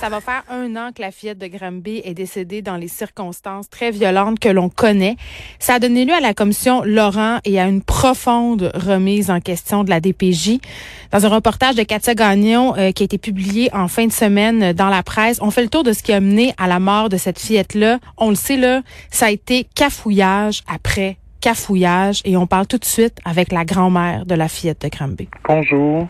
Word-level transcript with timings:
Ça 0.00 0.08
va 0.08 0.20
faire 0.20 0.42
un 0.50 0.74
an 0.74 0.90
que 0.92 1.00
la 1.00 1.12
fillette 1.12 1.38
de 1.38 1.46
Granby 1.46 2.02
est 2.04 2.14
décédée 2.14 2.62
dans 2.62 2.76
les 2.76 2.88
circonstances 2.88 3.70
très 3.70 3.92
violentes 3.92 4.40
que 4.40 4.48
l'on 4.48 4.68
connaît. 4.68 5.14
Ça 5.60 5.74
a 5.74 5.78
donné 5.78 6.04
lieu 6.04 6.14
à 6.14 6.20
la 6.20 6.34
commission 6.34 6.82
Laurent 6.82 7.38
et 7.44 7.60
à 7.60 7.68
une 7.68 7.80
profonde 7.80 8.72
remise 8.74 9.30
en 9.30 9.40
question 9.40 9.84
de 9.84 9.90
la 9.90 10.00
DPJ. 10.00 10.58
Dans 11.12 11.24
un 11.24 11.28
reportage 11.28 11.76
de 11.76 11.84
Katia 11.84 12.16
Gagnon 12.16 12.74
euh, 12.76 12.90
qui 12.90 13.04
a 13.04 13.06
été 13.06 13.18
publié 13.18 13.72
en 13.72 13.86
fin 13.86 14.06
de 14.06 14.12
semaine 14.12 14.72
dans 14.72 14.88
la 14.88 15.04
presse, 15.04 15.38
on 15.40 15.52
fait 15.52 15.62
le 15.62 15.68
tour 15.68 15.84
de 15.84 15.92
ce 15.92 16.02
qui 16.02 16.12
a 16.12 16.18
mené 16.18 16.52
à 16.58 16.66
la 16.66 16.80
mort 16.80 17.08
de 17.08 17.18
cette 17.18 17.38
fillette-là. 17.38 18.00
On 18.16 18.30
le 18.30 18.34
sait, 18.36 18.56
là, 18.56 18.82
ça 19.12 19.26
a 19.26 19.30
été 19.30 19.68
cafouillage 19.76 20.64
après 20.66 21.18
cafouillage 21.40 22.20
et 22.24 22.36
on 22.36 22.46
parle 22.46 22.66
tout 22.66 22.78
de 22.78 22.84
suite 22.84 23.18
avec 23.24 23.52
la 23.52 23.64
grand-mère 23.64 24.26
de 24.26 24.34
la 24.34 24.48
fillette 24.48 24.82
de 24.82 24.88
Granby. 24.88 25.28
Bonjour. 25.46 26.08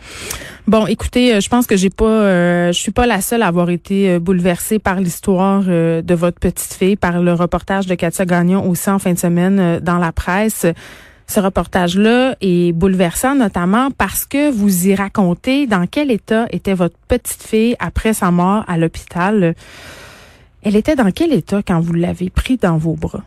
Bon, 0.67 0.85
écoutez, 0.85 1.33
euh, 1.33 1.39
je 1.39 1.49
pense 1.49 1.65
que 1.65 1.75
j'ai 1.75 1.89
pas, 1.89 2.05
euh, 2.05 2.67
je 2.71 2.79
suis 2.79 2.91
pas 2.91 3.07
la 3.07 3.21
seule 3.21 3.41
à 3.41 3.47
avoir 3.47 3.69
été 3.69 4.09
euh, 4.09 4.19
bouleversée 4.19 4.79
par 4.79 4.99
l'histoire 4.99 5.63
de 5.63 6.13
votre 6.13 6.39
petite 6.39 6.73
fille, 6.73 6.95
par 6.95 7.21
le 7.21 7.33
reportage 7.33 7.87
de 7.87 7.95
Katia 7.95 8.25
Gagnon 8.25 8.69
aussi 8.69 8.89
en 8.89 8.99
fin 8.99 9.13
de 9.13 9.19
semaine 9.19 9.79
dans 9.79 9.97
la 9.97 10.11
presse. 10.11 10.65
Ce 11.27 11.39
reportage-là 11.39 12.35
est 12.41 12.71
bouleversant 12.71 13.35
notamment 13.35 13.89
parce 13.91 14.25
que 14.25 14.49
vous 14.49 14.87
y 14.87 14.95
racontez 14.95 15.67
dans 15.67 15.85
quel 15.85 16.09
état 16.09 16.47
était 16.51 16.73
votre 16.73 16.97
petite 17.07 17.43
fille 17.43 17.75
après 17.79 18.13
sa 18.13 18.31
mort 18.31 18.63
à 18.67 18.77
l'hôpital. 18.77 19.53
Elle 20.63 20.75
était 20.75 20.95
dans 20.95 21.11
quel 21.11 21.33
état 21.33 21.61
quand 21.65 21.79
vous 21.79 21.93
l'avez 21.93 22.29
pris 22.29 22.57
dans 22.57 22.77
vos 22.77 22.95
bras? 22.95 23.23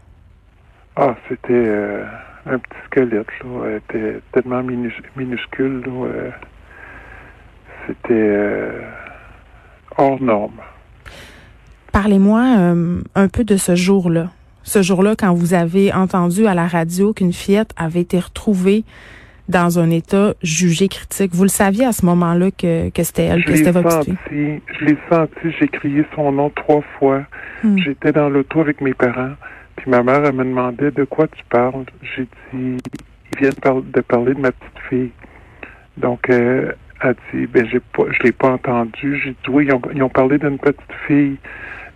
Ah, 0.96 1.14
c'était 1.28 1.52
euh, 1.52 2.04
un 2.46 2.58
petit 2.58 2.78
squelette, 2.86 3.26
là. 3.44 3.66
Elle 3.66 3.76
était 3.76 4.20
tellement 4.32 4.62
minuscule, 4.62 5.82
là. 5.86 6.06
Euh, 6.06 6.30
c'était 7.86 8.12
euh, 8.12 8.80
hors 9.96 10.20
norme. 10.22 10.60
Parlez-moi 11.92 12.40
un 13.14 13.28
peu 13.28 13.44
de 13.44 13.56
ce 13.56 13.74
jour-là. 13.74 14.30
Ce 14.62 14.80
jour-là, 14.80 15.14
quand 15.18 15.34
vous 15.34 15.52
avez 15.52 15.92
entendu 15.92 16.46
à 16.46 16.54
la 16.54 16.66
radio 16.66 17.12
qu'une 17.12 17.32
fillette 17.32 17.72
avait 17.76 18.00
été 18.00 18.18
retrouvée 18.18 18.84
dans 19.48 19.78
un 19.78 19.90
état 19.90 20.34
jugé 20.42 20.88
critique. 20.88 21.34
Vous 21.34 21.42
le 21.42 21.48
saviez 21.48 21.84
à 21.84 21.92
ce 21.92 22.06
moment-là 22.06 22.50
que, 22.50 22.90
que 22.90 23.02
c'était 23.02 23.24
elle, 23.24 23.44
que 23.44 23.54
c'était 23.54 23.72
votre 23.72 24.04
fille? 24.04 24.16
Je 24.30 24.84
l'ai 24.84 24.96
senti, 25.10 25.50
j'ai 25.58 25.68
crié 25.68 26.04
son 26.14 26.32
nom 26.32 26.50
trois 26.50 26.82
fois. 26.98 27.22
Hmm. 27.62 27.76
J'étais 27.78 28.12
dans 28.12 28.28
l'auto 28.28 28.60
avec 28.60 28.80
mes 28.80 28.94
parents. 28.94 29.34
Puis 29.82 29.90
ma 29.90 30.04
mère, 30.04 30.24
elle 30.24 30.34
me 30.34 30.44
demandait 30.44 30.92
de 30.92 31.02
quoi 31.02 31.26
tu 31.26 31.42
parles. 31.50 31.86
J'ai 32.02 32.22
dit, 32.22 32.76
ils 33.32 33.36
viennent 33.36 33.82
de 33.92 34.00
parler 34.00 34.32
de 34.32 34.38
ma 34.38 34.52
petite 34.52 34.78
fille. 34.88 35.10
Donc, 35.96 36.30
euh, 36.30 36.70
elle 37.00 37.10
a 37.10 37.14
dit, 37.14 37.46
ben, 37.48 37.66
j'ai 37.66 37.80
je 38.12 38.22
l'ai 38.22 38.30
pas 38.30 38.50
entendu. 38.50 39.18
J'ai 39.18 39.30
dit, 39.30 39.48
oui, 39.48 39.68
ils 39.92 40.02
ont, 40.04 40.08
parlé 40.08 40.38
d'une 40.38 40.56
petite 40.56 40.92
fille 41.08 41.36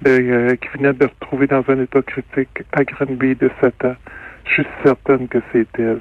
euh, 0.04 0.56
qui 0.56 0.68
venait 0.76 0.94
de 0.94 1.04
retrouver 1.04 1.46
dans 1.46 1.62
un 1.68 1.80
état 1.80 2.02
critique 2.02 2.64
à 2.72 2.82
Granby 2.82 3.36
de 3.36 3.52
7 3.60 3.84
ans. 3.84 3.96
Je 4.46 4.54
suis 4.54 4.66
certaine 4.82 5.28
que 5.28 5.38
c'est 5.52 5.68
elle. 5.78 6.00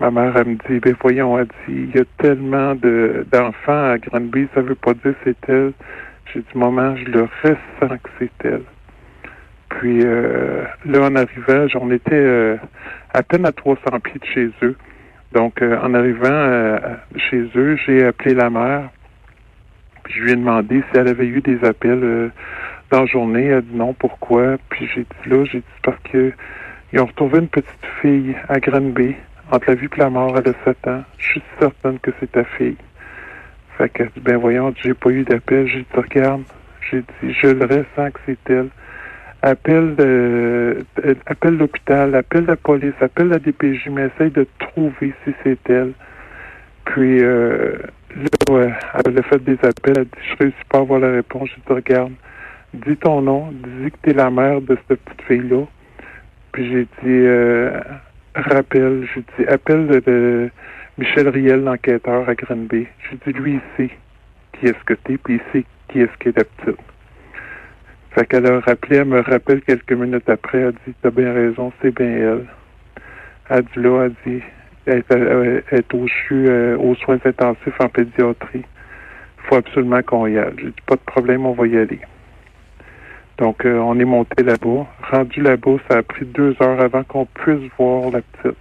Ma 0.00 0.10
mère, 0.10 0.36
elle 0.36 0.46
me 0.46 0.56
dit, 0.68 0.78
ben 0.78 0.94
voyons, 1.00 1.38
elle 1.38 1.46
dit, 1.46 1.88
il 1.88 1.96
y 1.96 2.00
a 2.00 2.04
tellement 2.18 2.74
de, 2.74 3.26
d'enfants 3.32 3.92
à 3.92 3.96
Granby, 3.96 4.46
ça 4.54 4.60
veut 4.60 4.74
pas 4.74 4.92
dire 4.92 5.14
c'est 5.24 5.48
elle. 5.48 5.72
J'ai 6.34 6.40
dit, 6.40 6.58
maman, 6.58 6.96
je 6.96 7.04
le 7.06 7.22
ressens 7.22 7.96
que 7.96 8.10
c'est 8.18 8.44
elle. 8.44 8.64
Puis 9.68 10.00
euh, 10.02 10.64
là, 10.86 11.02
en 11.02 11.14
arrivant, 11.14 11.68
j'en 11.68 11.90
étais 11.90 12.14
euh, 12.14 12.56
à 13.12 13.22
peine 13.22 13.46
à 13.46 13.52
300 13.52 13.80
pieds 14.00 14.20
de 14.20 14.26
chez 14.26 14.50
eux. 14.62 14.76
Donc, 15.32 15.60
euh, 15.60 15.78
en 15.82 15.94
arrivant 15.94 16.78
chez 17.16 17.48
eux, 17.54 17.76
j'ai 17.86 18.04
appelé 18.04 18.34
la 18.34 18.50
mère. 18.50 18.88
Puis 20.04 20.14
je 20.14 20.22
lui 20.22 20.32
ai 20.32 20.36
demandé 20.36 20.82
si 20.90 20.98
elle 20.98 21.08
avait 21.08 21.26
eu 21.26 21.40
des 21.40 21.62
appels 21.64 22.30
dans 22.90 23.00
la 23.00 23.06
journée. 23.06 23.46
Elle 23.46 23.54
a 23.54 23.60
dit 23.60 23.74
non, 23.74 23.92
pourquoi? 23.92 24.56
Puis 24.70 24.88
j'ai 24.94 25.02
dit 25.02 25.28
là, 25.28 25.44
j'ai 25.44 25.58
dit 25.58 25.80
parce 25.82 25.98
que 26.10 26.32
ils 26.92 27.00
ont 27.00 27.06
retrouvé 27.06 27.40
une 27.40 27.48
petite 27.48 27.86
fille 28.00 28.34
à 28.48 28.60
Granby, 28.60 29.14
entre 29.52 29.68
la 29.68 29.74
vie 29.74 29.88
et 29.94 29.98
la 29.98 30.08
mort, 30.08 30.34
elle 30.38 30.50
a 30.50 30.64
7 30.64 30.88
ans. 30.88 31.04
Je 31.18 31.26
suis 31.26 31.42
certaine 31.60 31.98
que 31.98 32.10
c'est 32.18 32.32
ta 32.32 32.44
fille. 32.44 32.78
Fait 33.76 33.90
que, 33.90 34.04
ben 34.20 34.38
voyons, 34.38 34.74
j'ai 34.82 34.94
pas 34.94 35.10
eu 35.10 35.22
d'appel. 35.22 35.66
J'ai 35.68 35.80
dit, 35.80 35.86
regarde, 35.94 36.42
j'ai 36.90 37.00
dit, 37.00 37.34
je 37.34 37.48
le 37.48 37.64
ressens 37.64 38.10
que 38.10 38.20
c'est 38.24 38.50
elle 38.50 38.70
appelle 39.42 39.94
de, 39.96 40.84
appelle 41.26 41.56
l'hôpital, 41.56 42.14
appelle 42.14 42.46
la 42.46 42.56
police, 42.56 42.94
appelle 43.00 43.28
la 43.28 43.38
DPJ, 43.38 43.88
mais 43.90 44.10
essaye 44.14 44.30
de 44.30 44.46
trouver 44.58 45.14
si 45.24 45.34
c'est 45.42 45.70
elle. 45.70 45.92
Puis 46.84 47.22
euh, 47.22 47.76
là, 48.16 48.52
ouais, 48.54 48.72
elle 49.04 49.18
a 49.18 49.22
fait 49.22 49.42
des 49.44 49.58
appels, 49.62 49.94
elle 49.96 50.00
a 50.00 50.04
dit 50.04 50.10
Je 50.30 50.36
réussis 50.38 50.64
pas 50.68 50.78
à 50.78 50.80
avoir 50.80 51.00
la 51.00 51.12
réponse. 51.12 51.48
Je 51.50 51.54
dit 51.56 51.62
Regarde, 51.68 52.12
dis 52.74 52.96
ton 52.96 53.22
nom, 53.22 53.52
dis 53.52 53.90
que 53.90 53.96
tu 54.02 54.10
es 54.10 54.14
la 54.14 54.30
mère 54.30 54.60
de 54.60 54.76
cette 54.88 55.00
petite 55.00 55.22
fille-là. 55.22 55.64
Puis 56.52 56.70
j'ai 56.70 56.84
dit 56.84 57.26
euh, 57.26 57.80
Rappelle, 58.34 59.06
j'ai 59.14 59.20
dit 59.20 59.48
Appelle 59.48 59.86
de, 59.86 60.50
Michel 60.96 61.28
Riel, 61.28 61.62
l'enquêteur 61.62 62.28
à 62.28 62.34
Granby. 62.34 62.86
J'ai 63.10 63.32
dit 63.32 63.38
Lui, 63.38 63.52
il 63.54 63.60
sait 63.76 63.94
qui 64.54 64.66
est-ce 64.66 64.84
que 64.84 64.94
t'es, 64.94 65.16
puis 65.18 65.34
il 65.34 65.52
sait 65.52 65.64
qui 65.88 66.00
est-ce 66.00 66.16
qui 66.18 66.30
est 66.30 66.36
la 66.36 66.44
petite. 66.44 66.80
Fait 68.18 68.34
a 68.34 68.58
rappelé, 68.58 68.96
elle 68.96 69.04
me 69.04 69.20
rappelle 69.20 69.60
quelques 69.60 69.92
minutes 69.92 70.28
après, 70.28 70.58
elle 70.58 70.72
dit 70.84 70.92
T'as 71.02 71.10
bien 71.10 71.32
raison, 71.32 71.72
c'est 71.80 71.94
bien 71.94 72.10
elle. 72.10 72.46
Elle 73.48 73.62
dit 73.62 73.80
là, 73.80 74.06
elle 74.06 74.14
dit 74.26 74.42
Elle 74.86 75.04
est, 75.70 75.94
au 75.94 76.04
CHU, 76.08 76.48
euh, 76.48 76.76
aux 76.78 76.96
soins 76.96 77.20
intensifs 77.24 77.80
en 77.80 77.88
pédiatrie. 77.88 78.64
Il 78.64 79.44
faut 79.48 79.54
absolument 79.54 80.02
qu'on 80.02 80.26
y 80.26 80.36
aille. 80.36 80.52
J'ai 80.58 80.66
dit 80.66 80.82
Pas 80.84 80.96
de 80.96 81.00
problème, 81.06 81.46
on 81.46 81.52
va 81.52 81.68
y 81.68 81.76
aller. 81.76 82.00
Donc, 83.36 83.64
euh, 83.64 83.78
on 83.78 83.96
est 84.00 84.04
monté 84.04 84.42
là-bas. 84.42 84.88
Rendu 85.12 85.40
là-bas, 85.40 85.76
ça 85.88 85.98
a 85.98 86.02
pris 86.02 86.26
deux 86.26 86.56
heures 86.60 86.80
avant 86.80 87.04
qu'on 87.04 87.26
puisse 87.26 87.70
voir 87.78 88.10
la 88.10 88.22
petite. 88.22 88.58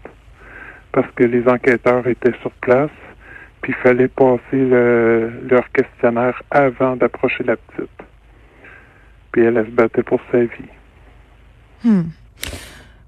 Parce 0.91 1.09
que 1.16 1.23
les 1.23 1.47
enquêteurs 1.47 2.06
étaient 2.06 2.38
sur 2.41 2.51
place, 2.62 2.91
puis 3.62 3.73
il 3.75 3.81
fallait 3.81 4.07
passer 4.07 4.69
leur 5.50 5.72
questionnaire 5.72 6.44
avant 6.51 6.96
d'approcher 6.96 7.44
la 7.44 7.56
petite 7.56 7.90
puis 9.37 9.45
elle, 9.45 9.63
se 9.63 9.69
battait 9.69 10.01
pour 10.01 10.19
sa 10.31 10.39
vie. 10.39 10.49
Hmm. 11.83 12.05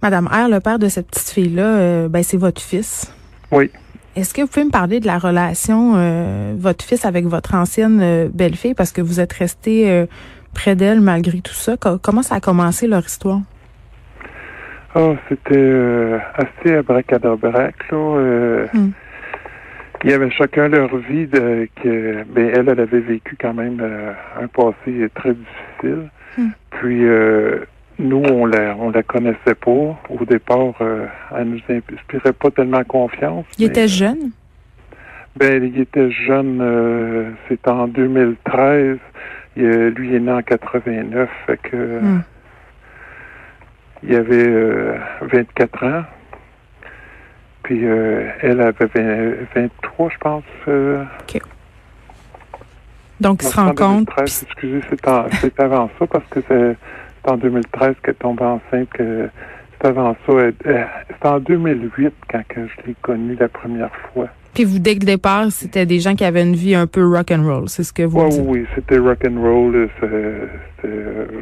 Madame 0.04 0.28
R, 0.28 0.48
le 0.48 0.60
père 0.60 0.78
de 0.78 0.88
cette 0.88 1.08
petite 1.08 1.30
fille-là, 1.30 1.64
euh, 1.64 2.08
ben, 2.08 2.22
c'est 2.22 2.38
votre 2.38 2.62
fils. 2.62 3.12
Oui. 3.52 3.72
Est-ce 4.16 4.36
que 4.36 4.42
vous 4.42 4.48
pouvez 4.48 4.66
me 4.66 4.70
parler 4.70 5.00
de 5.00 5.08
la 5.08 5.18
relation, 5.18 5.94
euh, 5.96 6.54
votre 6.56 6.86
fils 6.86 7.04
avec 7.04 7.26
votre 7.26 7.56
ancienne 7.56 8.00
euh, 8.00 8.30
belle-fille, 8.32 8.76
parce 8.76 8.92
que 8.92 9.02
vous 9.02 9.20
êtes 9.20 9.34
resté 9.34 10.06
près 10.54 10.76
d'elle 10.76 11.02
malgré 11.02 11.42
tout 11.42 11.54
ça? 11.54 11.76
comment 11.78 12.22
ça 12.22 12.36
a 12.36 12.40
commencé 12.40 12.86
leur 12.86 13.06
histoire? 13.06 13.42
Oh, 14.96 15.16
c'était 15.30 16.20
assez 16.36 16.76
abracadabrac, 16.76 17.76
là. 17.92 18.66
Hmm 18.72 18.92
il 20.10 20.14
y 20.14 20.16
avait 20.16 20.32
chacun 20.32 20.70
leur 20.70 20.98
vie 20.98 21.28
de 21.28 21.70
que 21.84 22.24
ben 22.24 22.52
elle, 22.56 22.68
elle 22.68 22.80
avait 22.80 23.00
vécu 23.00 23.38
quand 23.40 23.54
même 23.54 23.80
euh, 23.80 24.12
un 24.42 24.48
passé 24.48 25.08
très 25.14 25.36
difficile. 25.36 26.10
Hmm. 26.36 26.48
Puis 26.72 27.06
euh, 27.06 27.60
nous, 28.00 28.24
on 28.32 28.48
la 28.48 28.76
on 28.76 28.90
la 28.90 29.04
connaissait 29.04 29.54
pas. 29.54 29.70
Au 30.10 30.26
départ, 30.28 30.74
euh, 30.82 31.06
elle 31.38 31.50
nous 31.50 31.60
inspirait 31.70 32.34
pas 32.34 32.50
tellement 32.50 32.84
confiance. 32.86 33.46
Il 33.60 33.66
était 33.66 33.88
jeune? 33.88 34.32
Ben, 35.36 35.64
il 35.64 35.80
était 35.80 36.10
jeune, 36.10 37.36
c'était 37.48 37.70
en 37.70 37.88
2013. 37.88 38.98
lui 39.58 40.16
est 40.16 40.20
né 40.20 40.32
en 40.32 40.42
89, 40.42 41.30
fait 41.46 41.58
que 41.62 42.00
hmm. 42.02 42.22
il 44.02 44.16
avait 44.16 45.00
24 45.22 45.84
ans. 45.86 46.04
Puis 47.70 47.86
euh, 47.86 48.28
elle 48.42 48.62
avait 48.62 49.38
23, 49.54 50.10
je 50.10 50.18
pense. 50.18 50.44
Euh. 50.68 51.04
OK. 51.22 51.40
Donc, 53.22 53.44
il 53.44 53.48
se 53.48 53.74
compte. 53.76 54.10
Excusez, 54.18 54.82
c'est 54.90 55.60
avant 55.60 55.88
ça 56.00 56.08
parce 56.08 56.26
que 56.32 56.40
c'est 56.48 56.76
en 57.30 57.38
2013 57.38 57.94
qu'elle 58.02 58.16
tombe 58.16 58.42
enceinte. 58.42 58.90
c'est 58.98 59.88
avant 59.88 60.16
ça. 60.26 60.34
C'est 60.66 61.28
en 61.28 61.40
2008 61.40 62.12
quand 62.32 62.42
que 62.48 62.62
je 62.66 62.88
l'ai 62.88 62.96
connue 63.04 63.38
la 63.40 63.50
première 63.50 63.96
fois. 64.12 64.30
Puis 64.56 64.64
vous, 64.64 64.80
dès 64.80 64.96
le 64.96 65.02
départ, 65.02 65.52
c'était 65.52 65.86
des 65.86 66.00
gens 66.00 66.16
qui 66.16 66.26
avaient 66.26 66.42
une 66.42 66.56
vie 66.56 66.74
un 66.74 66.88
peu 66.88 67.06
rock 67.06 67.30
and 67.30 67.44
roll, 67.44 67.70
c'est 67.70 67.84
ce 67.84 67.94
que 67.94 68.02
vous 68.02 68.30
dites? 68.30 68.42
Oui, 68.48 68.66
c'était 68.74 68.98
rock 68.98 69.24
and 69.28 69.40
roll. 69.40 69.88
C'était 70.02 70.90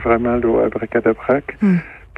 vraiment 0.03 0.35
là, 0.35 0.65
abracadabrac. 0.65 1.55
Hmm. 1.61 1.77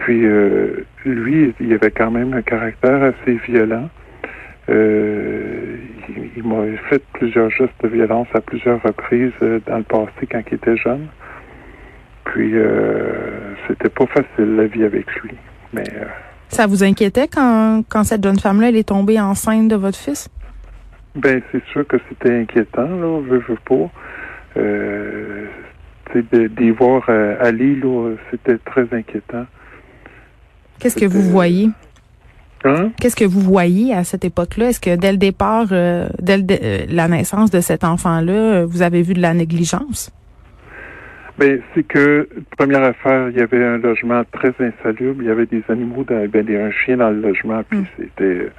Puis 0.09 0.25
euh, 0.25 0.87
lui, 1.05 1.53
il 1.59 1.71
avait 1.71 1.91
quand 1.91 2.09
même 2.09 2.33
un 2.33 2.41
caractère 2.41 3.03
assez 3.03 3.33
violent. 3.47 3.89
Euh, 4.67 5.77
il, 6.35 6.43
m'a 6.43 6.63
fait 6.89 7.03
plusieurs 7.13 7.51
gestes 7.51 7.79
de 7.83 7.89
violence 7.89 8.27
à 8.33 8.41
plusieurs 8.41 8.81
reprises 8.81 9.31
euh, 9.43 9.59
dans 9.67 9.77
le 9.77 9.83
passé 9.83 10.25
quand 10.31 10.41
il 10.47 10.55
était 10.55 10.77
jeune. 10.77 11.05
Puis 12.23 12.53
euh, 12.55 13.53
c'était 13.67 13.89
pas 13.89 14.07
facile 14.07 14.55
la 14.55 14.65
vie 14.65 14.83
avec 14.83 15.05
lui. 15.21 15.35
Mais 15.73 15.83
ça 16.47 16.65
vous 16.65 16.83
inquiétait 16.83 17.27
quand, 17.27 17.83
quand 17.87 18.03
cette 18.03 18.23
jeune 18.23 18.39
femme-là 18.39 18.69
elle 18.69 18.77
est 18.77 18.89
tombée 18.89 19.19
enceinte 19.19 19.67
de 19.67 19.75
votre 19.75 19.99
fils? 19.99 20.27
Ben 21.13 21.39
c'est 21.51 21.63
sûr 21.65 21.85
que 21.85 21.97
c'était 22.09 22.35
inquiétant, 22.35 22.89
là, 22.89 23.21
veux, 23.21 23.43
veux 23.47 23.59
pas. 23.63 23.91
d'y 26.57 26.71
voir 26.71 27.03
euh, 27.09 27.35
aller, 27.39 27.75
là, 27.75 28.15
c'était 28.31 28.57
très 28.57 28.87
inquiétant. 28.91 29.45
Qu'est-ce 30.79 30.95
que 30.95 31.05
vous 31.05 31.21
voyez? 31.21 31.69
Hein? 32.65 32.91
Qu'est-ce 32.99 33.15
que 33.15 33.25
vous 33.25 33.39
voyez 33.39 33.93
à 33.93 34.03
cette 34.03 34.25
époque-là? 34.25 34.69
Est-ce 34.69 34.81
que 34.81 34.95
dès 34.95 35.11
le 35.11 35.17
départ, 35.17 35.67
euh, 35.71 36.09
dès 36.21 36.37
la 36.89 37.07
naissance 37.07 37.51
de 37.51 37.61
cet 37.61 37.83
enfant-là, 37.83 38.65
vous 38.65 38.81
avez 38.81 39.01
vu 39.01 39.13
de 39.13 39.21
la 39.21 39.33
négligence? 39.33 40.11
Ben, 41.39 41.61
c'est 41.73 41.83
que, 41.83 42.27
première 42.57 42.83
affaire, 42.83 43.29
il 43.29 43.37
y 43.37 43.41
avait 43.41 43.63
un 43.63 43.77
logement 43.77 44.23
très 44.29 44.53
insalubre. 44.59 45.21
Il 45.21 45.27
y 45.27 45.31
avait 45.31 45.45
des 45.45 45.63
animaux, 45.69 46.03
dans, 46.03 46.27
ben, 46.27 46.45
un 46.49 46.71
chien 46.71 46.97
dans 46.97 47.11
le 47.11 47.21
logement, 47.21 47.63
puis 47.63 47.79
hmm. 47.79 47.85
c'était 47.97 48.49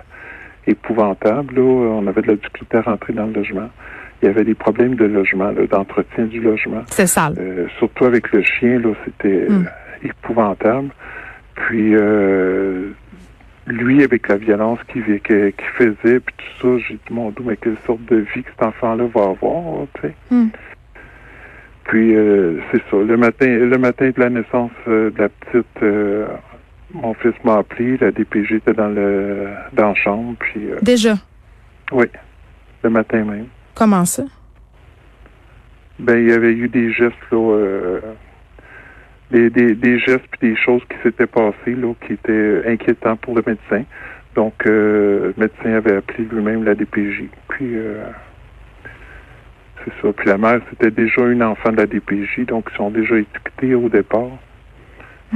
épouvantable. 0.67 1.57
Là. 1.57 1.63
On 1.63 2.07
avait 2.07 2.23
de 2.23 2.29
la 2.29 2.37
difficulté 2.37 2.79
à 2.79 2.83
rentrer 2.83 3.13
dans 3.13 3.27
le 3.27 3.35
logement. 3.35 3.69
Il 4.23 4.27
y 4.27 4.29
avait 4.29 4.45
des 4.45 4.55
problèmes 4.55 4.95
de 4.95 5.05
logement, 5.05 5.53
d'entretien 5.71 6.25
du 6.25 6.41
logement. 6.41 6.83
C'est 6.87 7.07
sale. 7.07 7.35
Euh, 7.39 7.67
surtout 7.79 8.07
avec 8.07 8.33
le 8.33 8.43
chien, 8.43 8.79
là, 8.79 8.95
c'était 9.05 9.47
euh, 9.51 9.63
épouvantable. 10.03 10.89
Puis 11.67 11.95
euh, 11.95 12.91
lui, 13.67 14.03
avec 14.03 14.29
la 14.29 14.37
violence 14.37 14.79
qu'il 14.89 15.05
qui 15.21 15.65
faisait, 15.77 16.21
puis 16.21 16.35
tout 16.37 16.79
ça, 16.79 16.85
j'ai 16.89 16.95
dit, 16.95 17.13
mon 17.13 17.31
Dieu, 17.31 17.45
mais 17.47 17.57
quelle 17.57 17.77
sorte 17.87 18.05
de 18.07 18.17
vie 18.17 18.43
que 18.43 18.51
cet 18.51 18.63
enfant-là 18.63 19.05
va 19.15 19.23
avoir, 19.23 19.87
tu 19.95 20.03
sais. 20.03 20.15
Hmm. 20.31 20.49
Puis 21.85 22.15
c'est 22.71 22.83
ça. 22.89 22.97
Le 22.97 23.17
matin, 23.17 23.47
le 23.47 23.79
matin 23.79 24.11
de 24.11 24.21
la 24.21 24.31
naissance 24.31 24.71
de 24.87 25.13
la 25.19 25.29
petite, 25.29 25.83
mon 26.95 27.15
fils 27.15 27.35
m'a 27.43 27.57
appelé, 27.59 27.97
la 27.97 28.13
DPG 28.13 28.57
était 28.57 28.75
dans 28.75 28.89
le 28.89 29.49
dans 29.73 29.89
la 29.89 29.95
chambre, 29.95 30.37
puis. 30.39 30.69
Déjà? 30.83 31.15
Oui, 31.91 32.07
le 32.85 32.91
matin 32.91 33.25
même. 33.25 33.47
Comment 33.75 34.05
ça? 34.05 34.25
Ben, 36.01 36.19
il 36.19 36.31
y 36.31 36.33
avait 36.33 36.53
eu 36.53 36.69
des 36.69 36.93
gestes, 36.93 37.15
là, 37.31 37.39
euh, 37.39 38.01
des, 39.31 39.51
des, 39.51 39.75
des, 39.75 39.99
gestes 39.99 40.27
puis 40.31 40.51
des 40.51 40.57
choses 40.57 40.83
qui 40.89 40.97
s'étaient 41.03 41.27
passées, 41.27 41.75
là, 41.75 41.93
qui 42.07 42.15
étaient 42.15 42.63
inquiétants 42.67 43.17
pour 43.17 43.35
le 43.35 43.43
médecin. 43.47 43.85
Donc, 44.35 44.55
euh, 44.67 45.33
le 45.37 45.43
médecin 45.43 45.73
avait 45.75 45.97
appelé 45.97 46.25
lui-même 46.31 46.65
la 46.65 46.75
DPJ. 46.75 47.25
Puis, 47.49 47.77
euh, 47.77 48.05
c'est 49.85 49.93
ça. 50.03 50.13
Puis 50.13 50.29
la 50.29 50.39
mère, 50.39 50.61
c'était 50.71 50.91
déjà 50.91 51.27
une 51.27 51.43
enfant 51.43 51.73
de 51.73 51.79
la 51.79 51.87
DPJ, 51.87 52.47
donc 52.47 52.69
ils 52.73 52.77
sont 52.77 52.91
déjà 52.91 53.17
étiquetés 53.19 53.75
au 53.75 53.89
départ. 53.89 54.31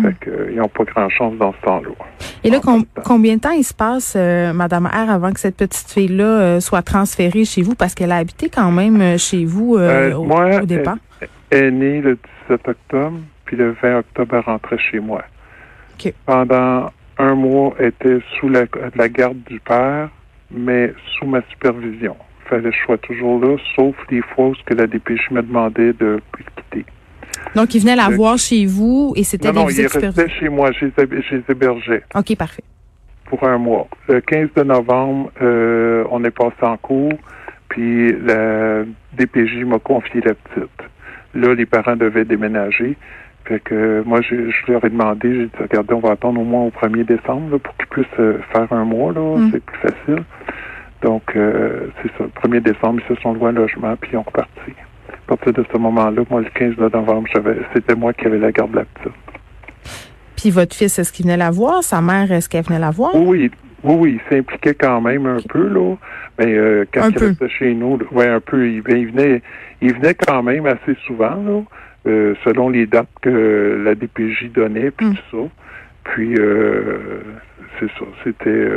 Fait 0.03 0.09
hmm. 0.09 0.15
que, 0.21 0.51
ils 0.51 0.57
n'ont 0.57 0.69
pas 0.69 0.85
grand-chance 0.85 1.37
dans 1.37 1.53
ce 1.53 1.67
temps-là. 1.67 1.91
Et 2.43 2.51
là, 2.51 2.61
combien 3.05 3.37
de 3.37 3.41
temps 3.41 3.53
il 3.53 3.63
se 3.63 3.73
passe, 3.73 4.15
euh, 4.17 4.53
Madame 4.53 4.87
R, 4.87 5.09
avant 5.09 5.33
que 5.33 5.39
cette 5.39 5.57
petite 5.57 5.89
fille-là 5.89 6.25
euh, 6.25 6.61
soit 6.61 6.83
transférée 6.83 7.45
chez 7.45 7.63
vous? 7.63 7.77
Parce 7.77 7.95
qu'elle 7.95 8.11
a 8.11 8.17
habité 8.17 8.49
quand 8.49 8.73
même 8.73 9.01
euh, 9.01 9.19
chez 9.19 9.45
vous 9.45 9.77
au, 9.77 10.25
moi, 10.25 10.61
départ. 10.67 10.97
Elle 11.51 11.65
est 11.65 11.71
née 11.71 12.01
le 12.01 12.19
17 12.49 12.69
octobre, 12.69 13.19
puis 13.45 13.57
le 13.57 13.77
20 13.83 13.99
octobre, 13.99 14.37
elle 14.37 14.45
rentrait 14.45 14.79
chez 14.79 15.01
moi. 15.01 15.25
Pendant 16.27 16.91
un 17.19 17.35
mois, 17.35 17.75
elle 17.79 17.89
était 17.89 18.19
sous 18.39 18.49
la, 18.49 18.65
la 18.95 19.09
garde 19.09 19.39
du 19.45 19.61
père, 19.61 20.11
mais 20.51 20.93
sous 21.17 21.27
ma 21.27 21.41
supervision. 21.51 22.17
Il 22.45 22.49
fallait 22.49 22.71
que 22.71 22.77
je 22.77 22.85
sois 22.85 22.99
toujours 22.99 23.41
là, 23.41 23.57
sauf 23.75 23.95
les 24.11 24.21
fois 24.21 24.49
où 24.49 24.55
que 24.67 24.75
la 24.75 24.87
DPJ 24.87 25.31
me 25.31 25.43
demandait 25.43 25.93
de 25.93 26.21
quitter. 26.37 26.85
Donc, 27.55 27.75
il 27.75 27.81
venait 27.81 27.97
la 27.97 28.09
voir 28.09 28.37
chez 28.39 28.67
vous 28.67 29.13
et 29.17 29.25
c'était 29.25 29.53
des 29.53 29.59
non, 29.59 29.69
il 29.69 29.87
restait 29.87 30.29
chez 30.29 30.49
moi, 30.49 30.73
chez 30.73 30.93
les 30.97 31.43
hébergeais. 31.49 32.03
OK, 32.15 32.37
parfait. 32.37 32.65
Pour 33.27 33.43
un 33.45 33.59
mois. 33.59 33.89
Le 34.09 34.21
15 34.21 34.49
de 34.57 34.63
novembre, 34.65 35.31
euh, 35.41 36.05
on 36.11 36.23
est 36.25 36.31
passé 36.31 36.57
en 36.63 36.77
cours, 36.77 37.19
puis 37.69 38.13
la 38.21 38.85
DPJ 39.17 39.65
m'a 39.65 39.79
confié 39.79 40.21
la 40.21 40.35
petite. 40.35 40.71
Là, 41.35 41.55
les 41.55 41.67
parents 41.67 41.97
devaient 41.97 42.25
déménager. 42.25 42.97
Fait 43.47 43.61
que 43.61 44.03
moi, 44.07 44.21
je, 44.23 44.51
leur 44.69 44.85
ai 44.85 44.91
demandé, 44.91 45.35
j'ai 45.35 45.47
dit, 45.47 45.53
regardez, 45.61 45.95
on 45.95 46.01
va 46.01 46.13
attendre 46.13 46.41
au 46.41 46.45
moins 46.45 46.63
au 46.63 46.71
1er 46.71 47.05
décembre 47.05 47.59
pour 47.59 47.77
qu'ils 47.77 47.87
puissent 47.89 48.21
euh, 48.21 48.39
faire 48.53 48.73
un 48.73 48.85
mois, 48.85 49.13
là, 49.13 49.37
mm. 49.37 49.51
c'est 49.53 49.63
plus 49.63 49.79
facile. 49.79 50.25
Donc, 51.03 51.23
euh, 51.37 51.89
c'est 52.03 52.09
ça, 52.17 52.25
le 52.25 52.49
1er 52.49 52.63
décembre, 52.63 53.01
ils 53.05 53.15
se 53.15 53.21
sont 53.21 53.35
loués 53.35 53.51
un 53.51 53.53
logement, 53.53 53.95
puis 54.01 54.13
ils 54.15 54.17
ont 54.17 54.23
reparti. 54.23 54.73
À 55.13 55.27
partir 55.27 55.53
de 55.53 55.65
ce 55.71 55.79
moment-là, 55.79 56.23
moi, 56.31 56.41
le 56.41 56.51
15 56.55 56.79
novembre, 56.79 57.29
c'était 57.75 57.95
moi 57.95 58.15
qui 58.15 58.27
avais 58.27 58.39
la 58.39 58.53
garde 58.53 58.71
de 58.71 58.77
la 58.77 58.85
petite. 58.85 59.13
Puis 60.37 60.51
votre 60.51 60.75
fils, 60.75 60.99
est-ce 60.99 61.13
qu'il 61.13 61.27
venait 61.27 61.37
la 61.37 61.51
voir? 61.51 61.83
Sa 61.83 62.01
mère, 62.01 62.33
est-ce 62.33 62.49
qu'elle 62.49 62.65
venait 62.65 62.79
la 62.79 62.91
voir? 62.91 63.15
Oui, 63.15 63.51
oui, 63.83 63.95
oui, 63.99 64.21
il 64.21 64.35
s'impliquait 64.35 64.75
quand 64.75 65.03
même 65.03 65.27
un 65.27 65.39
peu, 65.47 65.69
là. 65.69 65.97
Mais 66.39 66.55
euh, 66.55 66.85
quand 66.93 67.11
il 67.11 67.19
restait 67.19 67.49
chez 67.49 67.75
nous, 67.75 67.99
ouais, 68.13 68.29
un 68.29 68.41
peu, 68.41 68.67
il, 68.67 68.81
venait, 68.83 69.43
il 69.83 69.95
venait 69.95 70.15
quand 70.15 70.43
même 70.43 70.67
assez 70.67 70.97
souvent, 71.07 71.37
là, 71.37 71.63
euh, 72.07 72.35
selon 72.45 72.69
les 72.69 72.87
dates 72.87 73.09
que 73.23 73.83
la 73.85 73.95
DPJ 73.95 74.51
donnait, 74.53 74.91
puis 74.91 75.07
hmm. 75.07 75.15
tout 75.15 75.37
ça. 75.37 75.49
Puis, 76.05 76.35
euh, 76.39 77.23
c'est 77.79 77.89
ça, 77.99 78.05
c'était 78.23 78.69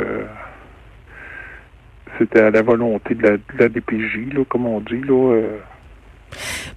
c'était 2.18 2.40
à 2.40 2.50
la 2.50 2.62
volonté 2.62 3.14
de 3.14 3.22
la, 3.22 3.30
de 3.32 3.42
la 3.58 3.68
DPJ, 3.68 4.32
là, 4.32 4.44
comme 4.48 4.66
on 4.66 4.80
dit, 4.80 5.00
là. 5.06 5.40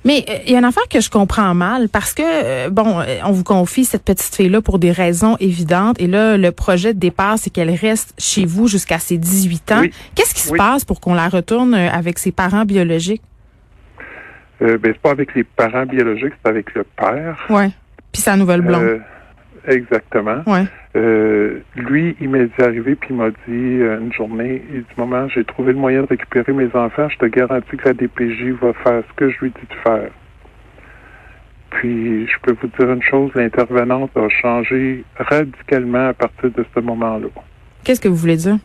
Mais 0.03 0.25
euh, 0.29 0.37
il 0.45 0.51
y 0.53 0.55
a 0.55 0.59
une 0.59 0.65
affaire 0.65 0.87
que 0.89 0.99
je 0.99 1.09
comprends 1.09 1.53
mal 1.53 1.89
parce 1.89 2.13
que, 2.13 2.23
euh, 2.25 2.69
bon, 2.69 2.99
euh, 2.99 3.19
on 3.23 3.31
vous 3.31 3.43
confie 3.43 3.85
cette 3.85 4.03
petite 4.03 4.33
fille-là 4.35 4.61
pour 4.61 4.79
des 4.79 4.91
raisons 4.91 5.37
évidentes. 5.39 5.99
Et 5.99 6.07
là, 6.07 6.37
le 6.37 6.51
projet 6.51 6.93
de 6.93 6.99
départ, 6.99 7.37
c'est 7.37 7.49
qu'elle 7.49 7.73
reste 7.73 8.13
chez 8.17 8.45
vous 8.45 8.67
jusqu'à 8.67 8.99
ses 8.99 9.17
18 9.17 9.71
ans. 9.71 9.83
Qu'est-ce 10.15 10.33
qui 10.33 10.41
se 10.41 10.53
passe 10.53 10.85
pour 10.85 10.99
qu'on 10.99 11.13
la 11.13 11.29
retourne 11.29 11.73
avec 11.73 12.19
ses 12.19 12.31
parents 12.31 12.65
biologiques? 12.65 13.21
Euh, 14.61 14.77
ben, 14.77 14.93
c'est 14.93 15.01
pas 15.01 15.11
avec 15.11 15.33
les 15.35 15.43
parents 15.43 15.85
biologiques, 15.85 16.33
c'est 16.43 16.49
avec 16.49 16.73
le 16.75 16.83
père. 16.83 17.37
Oui. 17.49 17.73
Puis 18.11 18.21
sa 18.21 18.35
nouvelle 18.37 18.61
blonde. 18.61 19.01
Exactement. 19.67 20.41
Ouais. 20.47 20.65
Euh, 20.95 21.59
lui, 21.75 22.15
il 22.19 22.29
m'est 22.29 22.49
arrivé 22.59 22.95
puis 22.95 23.09
il 23.11 23.15
m'a 23.15 23.29
dit 23.29 23.35
euh, 23.47 23.99
une 23.99 24.11
journée, 24.11 24.63
il 24.73 24.81
dit 24.81 24.87
Maman, 24.97 25.27
j'ai 25.29 25.43
trouvé 25.45 25.73
le 25.73 25.79
moyen 25.79 26.01
de 26.01 26.07
récupérer 26.07 26.51
mes 26.51 26.69
enfants, 26.75 27.07
je 27.09 27.17
te 27.17 27.25
garantis 27.25 27.77
que 27.77 27.87
la 27.87 27.93
DPJ 27.93 28.51
va 28.61 28.73
faire 28.73 29.03
ce 29.07 29.13
que 29.15 29.29
je 29.29 29.39
lui 29.39 29.51
dis 29.51 29.67
de 29.69 29.75
faire. 29.83 30.09
Puis 31.69 32.27
je 32.27 32.33
peux 32.41 32.55
vous 32.59 32.67
dire 32.67 32.91
une 32.91 33.03
chose, 33.03 33.31
l'intervenante 33.35 34.11
a 34.17 34.27
changé 34.29 35.05
radicalement 35.15 36.09
à 36.09 36.13
partir 36.13 36.51
de 36.51 36.65
ce 36.75 36.79
moment-là. 36.81 37.27
Qu'est-ce 37.83 38.01
que 38.01 38.09
vous 38.09 38.15
voulez 38.15 38.35
dire? 38.35 38.57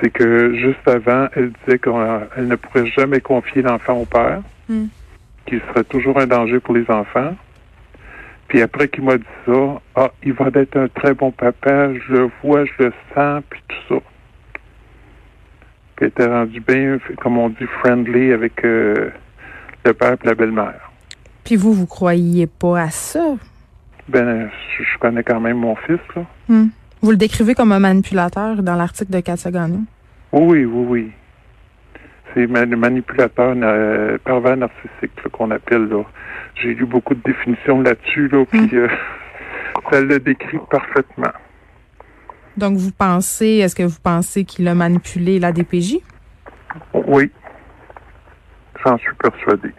C'est 0.00 0.10
que 0.10 0.54
juste 0.54 0.86
avant, 0.86 1.28
elle 1.34 1.50
disait 1.64 1.78
qu'elle 1.78 2.46
ne 2.46 2.56
pourrait 2.56 2.86
jamais 2.86 3.20
confier 3.20 3.62
l'enfant 3.62 3.94
au 3.94 4.04
père, 4.04 4.40
hmm. 4.68 4.86
qu'il 5.46 5.60
serait 5.60 5.84
toujours 5.84 6.18
un 6.18 6.26
danger 6.26 6.60
pour 6.60 6.74
les 6.74 6.88
enfants. 6.90 7.34
Puis 8.48 8.62
après 8.62 8.88
qu'il 8.88 9.04
m'a 9.04 9.16
dit 9.16 9.24
ça, 9.46 9.80
ah, 9.96 10.10
il 10.22 10.32
va 10.34 10.48
être 10.54 10.76
un 10.76 10.88
très 10.88 11.14
bon 11.14 11.30
papa, 11.30 11.92
je 11.94 12.12
le 12.12 12.30
vois, 12.42 12.64
je 12.64 12.84
le 12.84 12.92
sens, 13.14 13.42
puis 13.48 13.60
tout 13.68 13.94
ça. 13.94 14.00
Puis 15.96 16.06
il 16.06 16.08
était 16.08 16.26
rendu 16.26 16.60
bien, 16.60 16.98
comme 17.22 17.38
on 17.38 17.48
dit, 17.48 17.66
friendly 17.80 18.32
avec 18.32 18.64
euh, 18.64 19.10
le 19.84 19.94
père 19.94 20.16
et 20.22 20.26
la 20.26 20.34
belle-mère. 20.34 20.90
Puis 21.44 21.56
vous, 21.56 21.72
vous 21.72 21.86
croyez 21.86 22.46
pas 22.46 22.80
à 22.80 22.90
ça? 22.90 23.36
Ben, 24.08 24.50
je, 24.78 24.98
connais 24.98 25.22
quand 25.22 25.40
même 25.40 25.58
mon 25.58 25.76
fils, 25.76 26.00
là. 26.14 26.22
Hmm. 26.48 26.68
Vous 27.00 27.10
le 27.10 27.16
décrivez 27.16 27.54
comme 27.54 27.72
un 27.72 27.80
manipulateur 27.80 28.62
dans 28.62 28.76
l'article 28.76 29.12
de 29.12 29.20
Katia 29.20 29.50
Oui, 30.32 30.64
oui, 30.64 30.66
oui. 30.66 31.12
C'est 32.34 32.46
le 32.46 32.76
manipulateur 32.76 33.54
euh, 33.56 34.18
pervers 34.24 34.56
narcissique 34.56 35.12
qu'on 35.32 35.50
appelle 35.52 35.88
là. 35.88 36.02
J'ai 36.56 36.74
lu 36.74 36.84
beaucoup 36.84 37.14
de 37.14 37.22
définitions 37.24 37.80
là-dessus, 37.80 38.28
là, 38.28 38.44
puis 38.44 38.60
hmm. 38.60 38.74
euh, 38.74 38.88
ça 39.90 40.00
le 40.00 40.18
décrit 40.18 40.58
parfaitement. 40.70 41.32
Donc, 42.56 42.76
vous 42.76 42.92
pensez, 42.92 43.58
est-ce 43.58 43.74
que 43.74 43.82
vous 43.82 44.00
pensez 44.02 44.44
qu'il 44.44 44.66
a 44.68 44.74
manipulé 44.74 45.38
la 45.38 45.52
DPJ? 45.52 45.98
Oui. 46.92 47.30
J'en 48.84 48.98
suis 48.98 49.14
persuadé. 49.14 49.70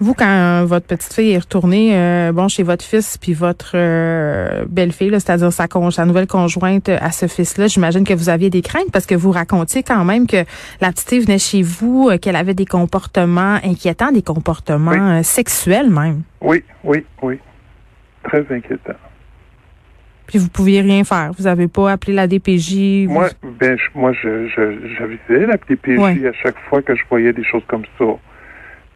Vous, 0.00 0.14
quand 0.14 0.64
votre 0.64 0.86
petite 0.86 1.12
fille 1.12 1.32
est 1.32 1.38
retournée, 1.38 1.96
euh, 1.96 2.32
bon, 2.32 2.48
chez 2.48 2.64
votre 2.64 2.84
fils 2.84 3.16
puis 3.16 3.32
votre 3.32 3.72
euh, 3.74 4.64
belle-fille, 4.68 5.10
c'est-à-dire 5.12 5.52
sa, 5.52 5.66
sa 5.90 6.04
nouvelle 6.04 6.26
conjointe 6.26 6.88
à 6.88 7.12
ce 7.12 7.26
fils-là, 7.26 7.68
j'imagine 7.68 8.04
que 8.04 8.12
vous 8.12 8.28
aviez 8.28 8.50
des 8.50 8.60
craintes 8.60 8.90
parce 8.92 9.06
que 9.06 9.14
vous 9.14 9.30
racontiez 9.30 9.84
quand 9.84 10.04
même 10.04 10.26
que 10.26 10.44
la 10.80 10.90
petite 10.90 11.08
fille 11.08 11.20
venait 11.20 11.38
chez 11.38 11.62
vous, 11.62 12.08
euh, 12.10 12.18
qu'elle 12.18 12.36
avait 12.36 12.54
des 12.54 12.66
comportements 12.66 13.58
inquiétants, 13.64 14.10
des 14.10 14.22
comportements 14.22 15.22
sexuels 15.22 15.90
même. 15.90 16.22
Oui, 16.40 16.64
oui, 16.82 17.04
oui. 17.22 17.38
Très 18.24 18.44
inquiétant. 18.50 18.94
Puis 20.26 20.38
vous 20.38 20.48
pouviez 20.48 20.80
rien 20.80 21.04
faire. 21.04 21.30
Vous 21.38 21.46
avez 21.46 21.68
pas 21.68 21.92
appelé 21.92 22.14
la 22.14 22.26
DPJ. 22.26 23.06
Moi, 23.06 23.28
ben, 23.60 23.76
moi, 23.94 24.12
je, 24.12 24.48
j'avisais 24.98 25.46
la 25.46 25.56
DPJ 25.56 26.24
à 26.26 26.32
chaque 26.42 26.58
fois 26.68 26.82
que 26.82 26.94
je 26.96 27.02
voyais 27.08 27.32
des 27.32 27.44
choses 27.44 27.62
comme 27.68 27.84
ça. 27.98 28.04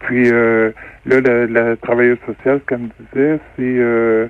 Puis 0.01 0.31
euh, 0.31 0.71
là, 1.07 1.21
la, 1.21 1.47
la, 1.47 1.77
travailleuse 1.77 2.19
sociale, 2.27 2.61
comme 2.67 2.89
disait, 3.13 3.41
c'est 3.57 3.63
euh, 3.63 4.29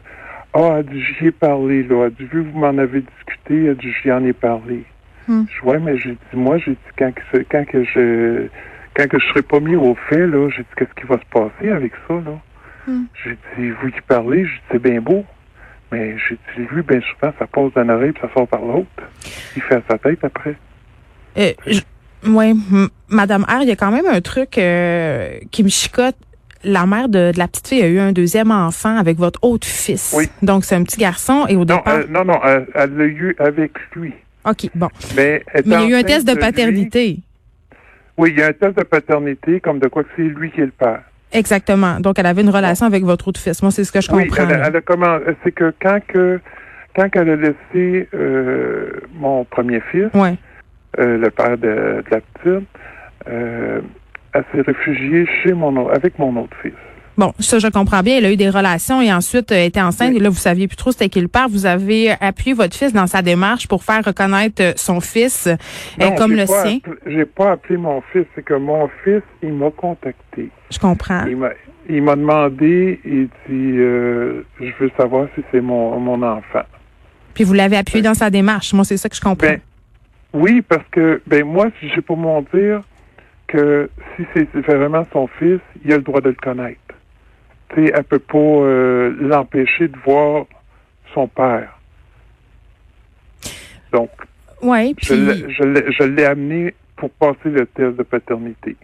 Ah, 0.55 0.77
elle 0.79 0.87
dit 0.87 1.03
j'y 1.03 1.27
ai 1.27 1.31
parlé, 1.31 1.83
là. 1.85 2.07
Elle 2.07 2.13
dit 2.15 2.25
vu 2.33 2.43
vous 2.43 2.59
m'en 2.59 2.77
avez 2.79 3.03
discuté, 3.03 3.67
elle 3.67 3.77
dit 3.77 3.93
j'y 4.03 4.11
en 4.11 4.25
ai 4.25 4.33
parlé. 4.33 4.85
Hmm. 5.27 5.45
Je 5.49 5.67
ouais, 5.67 5.79
mais 5.79 5.99
j'ai 5.99 6.13
dit 6.13 6.19
moi, 6.35 6.59
j'ai 6.59 6.73
dit 6.73 6.79
quand 6.99 7.13
que 7.13 7.39
quand 7.51 7.65
que 7.67 7.85
je 7.85 8.49
quand 8.99 9.09
que 9.09 9.19
je 9.19 9.27
serai 9.29 9.43
pas 9.43 9.61
mis 9.61 9.77
au 9.77 9.95
fait, 10.09 10.27
là, 10.27 10.49
j'ai 10.51 10.63
dit, 10.63 10.69
qu'est-ce 10.77 11.01
qui 11.01 11.07
va 11.07 11.19
se 11.19 11.27
passer 11.31 11.71
avec 11.71 11.93
ça, 12.09 12.15
là? 12.15 12.39
Hmm. 12.87 13.05
J'ai 13.23 13.39
dit, 13.57 13.71
vous 13.71 13.91
qui 13.91 14.01
parlez, 14.01 14.45
j'ai 14.45 14.55
dit, 14.55 14.63
c'est 14.73 14.83
bien 14.83 15.01
beau. 15.01 15.25
Mais 15.93 16.17
j'ai 16.19 16.35
dit, 16.35 16.67
lui, 16.73 16.83
bien 16.83 17.01
souvent, 17.01 17.33
ça 17.39 17.47
passe 17.47 17.73
d'un 17.75 17.89
oreille 17.89 18.13
puis 18.13 18.23
ça 18.23 18.33
sort 18.35 18.49
par 18.49 18.61
l'autre. 18.61 18.89
Il 19.57 19.63
fait 19.63 19.77
à 19.77 19.83
sa 19.89 19.99
tête 19.99 20.25
après. 20.25 20.57
Euh, 21.37 21.53
oui, 22.27 22.55
Madame 23.09 23.43
R, 23.45 23.63
il 23.63 23.69
y 23.69 23.73
a 23.73 23.77
quand 23.77 23.91
même 23.91 24.07
un 24.07 24.21
truc 24.21 24.59
euh, 24.59 25.39
qui 25.51 25.63
me 25.65 25.69
chicote. 25.69 26.17
La 26.65 26.87
mère 26.87 27.09
de, 27.09 27.31
la 27.37 27.47
petite 27.47 27.69
fille 27.69 27.83
a 27.83 27.89
eu 27.89 27.99
un 28.01 28.11
deuxième 28.13 28.51
enfant 28.51 28.97
avec 28.97 29.17
votre 29.17 29.39
autre 29.43 29.67
fils. 29.67 30.13
Oui. 30.19 30.29
Donc, 30.43 30.65
c'est 30.65 30.75
un 30.75 30.83
petit 30.83 30.99
garçon 30.99 31.47
et 31.49 31.55
au 31.55 31.61
Non, 31.61 31.77
départ... 31.77 31.95
euh, 31.95 32.05
non, 32.11 32.25
non, 32.25 32.41
elle 32.45 32.67
elle 32.75 32.97
l'a 32.97 33.05
eu 33.05 33.37
avec 33.39 33.73
lui. 33.95 34.13
OK, 34.45 34.69
bon. 34.75 34.89
Mais, 35.17 35.43
Mais 35.55 35.63
il 35.65 35.71
y 35.71 35.75
a 35.75 35.87
eu 35.87 35.95
un 35.95 36.03
test 36.03 36.27
de 36.27 36.33
lui- 36.33 36.41
paternité. 36.41 37.19
oui, 38.17 38.31
il 38.33 38.39
y 38.41 38.43
a 38.43 38.49
un 38.49 38.53
test 38.53 38.77
de 38.77 38.83
paternité, 38.83 39.61
comme 39.61 39.79
de 39.79 39.87
quoi 39.87 40.03
que 40.03 40.09
c'est 40.17 40.23
lui 40.23 40.51
qui 40.51 40.61
est 40.61 40.65
le 40.67 40.73
père. 40.73 41.03
Exactement. 41.33 42.01
Donc, 42.01 42.19
elle 42.19 42.27
avait 42.27 42.43
une 42.43 42.51
relation 42.51 42.87
avec 42.87 43.05
votre 43.05 43.29
autre 43.29 43.39
fils. 43.41 43.63
Moi, 43.63 43.71
c'est 43.71 43.85
ce 43.85 43.93
que 43.93 44.01
je 44.01 44.11
Oui, 44.11 44.27
comprends. 44.27 44.49
elle, 44.49 44.61
a- 44.63 44.67
elle 44.67 44.83
comment 44.83 45.19
C'est 45.45 45.53
que 45.53 45.73
quand 45.81 46.01
que 46.09 46.41
quand 46.97 47.09
qu'elle 47.11 47.31
a 47.31 47.37
laissé 47.37 48.09
euh, 48.15 48.91
mon 49.15 49.45
premier 49.45 49.81
fils, 49.93 50.09
Ouais. 50.15 50.35
Euh, 50.99 51.19
le 51.19 51.31
père 51.31 51.59
de, 51.59 52.03
de 52.03 52.05
la 52.11 52.21
petite, 52.21 52.69
euh, 53.29 53.81
elle 54.33 54.45
s'est 54.53 54.63
réfugiée 54.63 55.27
chez 55.43 55.53
mon 55.53 55.89
avec 55.89 56.19
mon 56.19 56.37
autre 56.37 56.57
fils. 56.63 56.73
Bon, 57.19 57.33
ça, 57.41 57.59
je 57.59 57.67
comprends 57.67 58.01
bien. 58.03 58.19
Elle 58.19 58.27
a 58.27 58.33
eu 58.33 58.37
des 58.37 58.49
relations 58.49 59.03
et 59.03 59.13
ensuite 59.13 59.51
euh, 59.51 59.65
était 59.65 59.81
enceinte. 59.81 60.11
Oui. 60.11 60.19
Et 60.19 60.21
là, 60.21 60.29
vous 60.29 60.37
saviez 60.37 60.69
plus 60.69 60.77
trop 60.77 60.93
c'était 60.93 61.09
qui 61.09 61.21
le 61.21 61.27
père. 61.27 61.49
Vous 61.49 61.67
avez 61.67 62.13
appuyé 62.21 62.55
votre 62.55 62.77
fils 62.77 62.93
dans 62.93 63.09
sa 63.09 63.23
démarche 63.23 63.67
pour 63.67 63.83
faire 63.83 64.05
reconnaître 64.05 64.63
euh, 64.63 64.73
son 64.77 65.01
fils 65.01 65.49
euh, 65.49 65.57
Non, 65.99 66.15
comme 66.15 66.33
le 66.33 66.47
pas 66.47 66.65
sien. 66.65 66.79
J'ai 67.07 67.25
pas 67.25 67.53
appelé 67.53 67.77
mon 67.77 68.01
fils, 68.13 68.25
c'est 68.37 68.45
que 68.45 68.55
mon 68.55 68.89
fils, 69.03 69.23
il 69.43 69.53
m'a 69.53 69.73
contacté. 69.73 70.49
Je 70.71 70.79
comprends. 70.79 71.25
Il 71.91 72.03
m'a 72.03 72.15
demandé, 72.15 73.01
il 73.05 73.29
dit 73.49 73.79
euh, 73.79 74.43
je 74.61 74.71
veux 74.79 74.91
savoir 74.97 75.27
si 75.35 75.43
c'est 75.51 75.61
mon 75.61 75.99
mon 75.99 76.23
enfant. 76.23 76.63
Puis 77.35 77.43
vous 77.43 77.55
l'avez 77.55 77.77
appuyé 77.77 78.03
dans 78.03 78.15
sa 78.15 78.31
démarche. 78.31 78.73
Moi, 78.75 78.85
c'est 78.85 78.97
ça 78.97 79.09
que 79.09 79.17
je 79.17 79.21
comprends. 79.21 79.49
Ben, 79.49 79.61
Oui, 80.33 80.63
parce 80.63 80.87
que 80.91 81.23
ben 81.27 81.45
moi, 81.45 81.69
si 81.81 81.89
j'ai 81.89 82.03
pour 82.03 82.17
mon 82.17 82.43
dire 82.55 82.83
que 83.47 83.91
si 84.17 84.27
c'est 84.35 84.67
vraiment 84.67 85.07
son 85.13 85.27
fils, 85.27 85.61
il 85.85 85.93
a 85.93 85.97
le 85.97 86.03
droit 86.03 86.21
de 86.21 86.29
le 86.29 86.35
connaître. 86.35 86.81
Tu 87.71 87.87
sais, 87.87 87.93
elle 87.95 88.05
peut 88.05 88.19
pas 88.19 88.39
euh, 88.39 89.17
l'empêcher 89.21 89.89
de 89.89 89.97
voir 90.05 90.47
son 91.15 91.29
père. 91.29 91.79
Donc, 93.93 94.11
je 94.61 94.95
puis 94.95 95.95
je 95.97 96.05
l'ai 96.05 96.25
amené 96.25 96.75
pour 96.97 97.11
passer 97.11 97.49
le 97.51 97.67
test 97.67 97.97
de 97.97 98.03
paternité. 98.03 98.77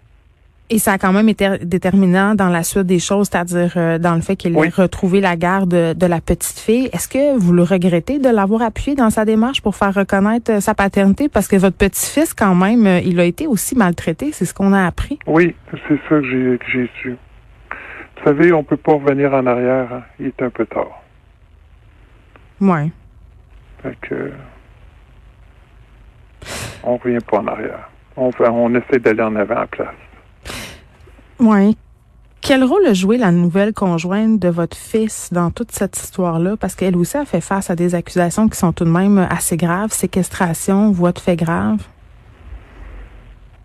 Et 0.70 0.78
ça 0.78 0.92
a 0.94 0.98
quand 0.98 1.12
même 1.12 1.28
été 1.28 1.58
déterminant 1.62 2.34
dans 2.34 2.48
la 2.48 2.62
suite 2.62 2.86
des 2.86 2.98
choses, 2.98 3.28
c'est-à-dire 3.30 3.72
euh, 3.76 3.98
dans 3.98 4.14
le 4.14 4.22
fait 4.22 4.34
qu'il 4.36 4.56
Oui. 4.56 4.66
ait 4.68 4.70
retrouvé 4.70 5.20
la 5.20 5.36
garde 5.36 5.68
de, 5.70 5.92
de 5.92 6.06
la 6.06 6.20
petite 6.20 6.58
fille. 6.58 6.88
Est-ce 6.92 7.06
que 7.08 7.36
vous 7.38 7.52
le 7.52 7.62
regrettez 7.62 8.18
de 8.18 8.28
l'avoir 8.30 8.62
appuyé 8.62 8.96
dans 8.96 9.10
sa 9.10 9.24
démarche 9.24 9.60
pour 9.60 9.76
faire 9.76 9.92
reconnaître 9.94 10.50
euh, 10.52 10.60
sa 10.60 10.74
paternité? 10.74 11.28
Parce 11.28 11.48
que 11.48 11.56
votre 11.56 11.76
petit-fils 11.76 12.32
quand 12.34 12.54
même, 12.54 12.86
euh, 12.86 13.00
il 13.00 13.20
a 13.20 13.24
été 13.24 13.46
aussi 13.46 13.76
maltraité, 13.76 14.30
c'est 14.32 14.46
ce 14.46 14.54
qu'on 14.54 14.72
a 14.72 14.86
appris. 14.86 15.18
Oui, 15.26 15.54
c'est 15.88 15.96
ça 16.08 16.20
que 16.20 16.22
j'ai 16.24 16.58
que 16.58 16.64
j'ai 16.72 16.90
su. 17.02 17.10
Vous 17.10 18.24
savez, 18.30 18.52
on 18.54 18.64
peut 18.64 18.78
pas 18.78 18.94
revenir 18.94 19.34
en 19.34 19.44
arrière. 19.46 19.92
hein. 19.92 20.02
Il 20.18 20.26
est 20.28 20.42
un 20.42 20.48
peu 20.50 20.64
tard. 20.64 21.02
Ouais. 22.60 22.90
Fait 23.82 23.96
que 24.00 24.32
on 26.84 26.96
revient 26.96 27.18
pas 27.30 27.38
en 27.38 27.46
arrière. 27.48 27.90
On, 28.16 28.30
fait- 28.32 28.48
on 28.48 28.74
essaie 28.74 28.98
d'aller 28.98 29.22
en 29.22 29.34
avant 29.36 29.56
à 29.56 29.66
place. 29.66 29.88
Oui. 31.40 31.76
Quel 32.40 32.62
rôle 32.62 32.84
a 32.86 32.92
joué 32.92 33.16
la 33.16 33.30
nouvelle 33.30 33.72
conjointe 33.72 34.38
de 34.38 34.48
votre 34.48 34.76
fils 34.76 35.30
dans 35.32 35.50
toute 35.50 35.72
cette 35.72 35.96
histoire-là? 35.96 36.56
Parce 36.58 36.74
qu'elle 36.74 36.94
aussi 36.94 37.16
a 37.16 37.24
fait 37.24 37.40
face 37.40 37.70
à 37.70 37.74
des 37.74 37.94
accusations 37.94 38.50
qui 38.50 38.58
sont 38.58 38.72
tout 38.72 38.84
de 38.84 38.90
même 38.90 39.26
assez 39.30 39.56
graves. 39.56 39.92
Séquestration, 39.92 40.90
voie 40.90 41.12
de 41.12 41.18
fait 41.18 41.36
grave. 41.36 41.78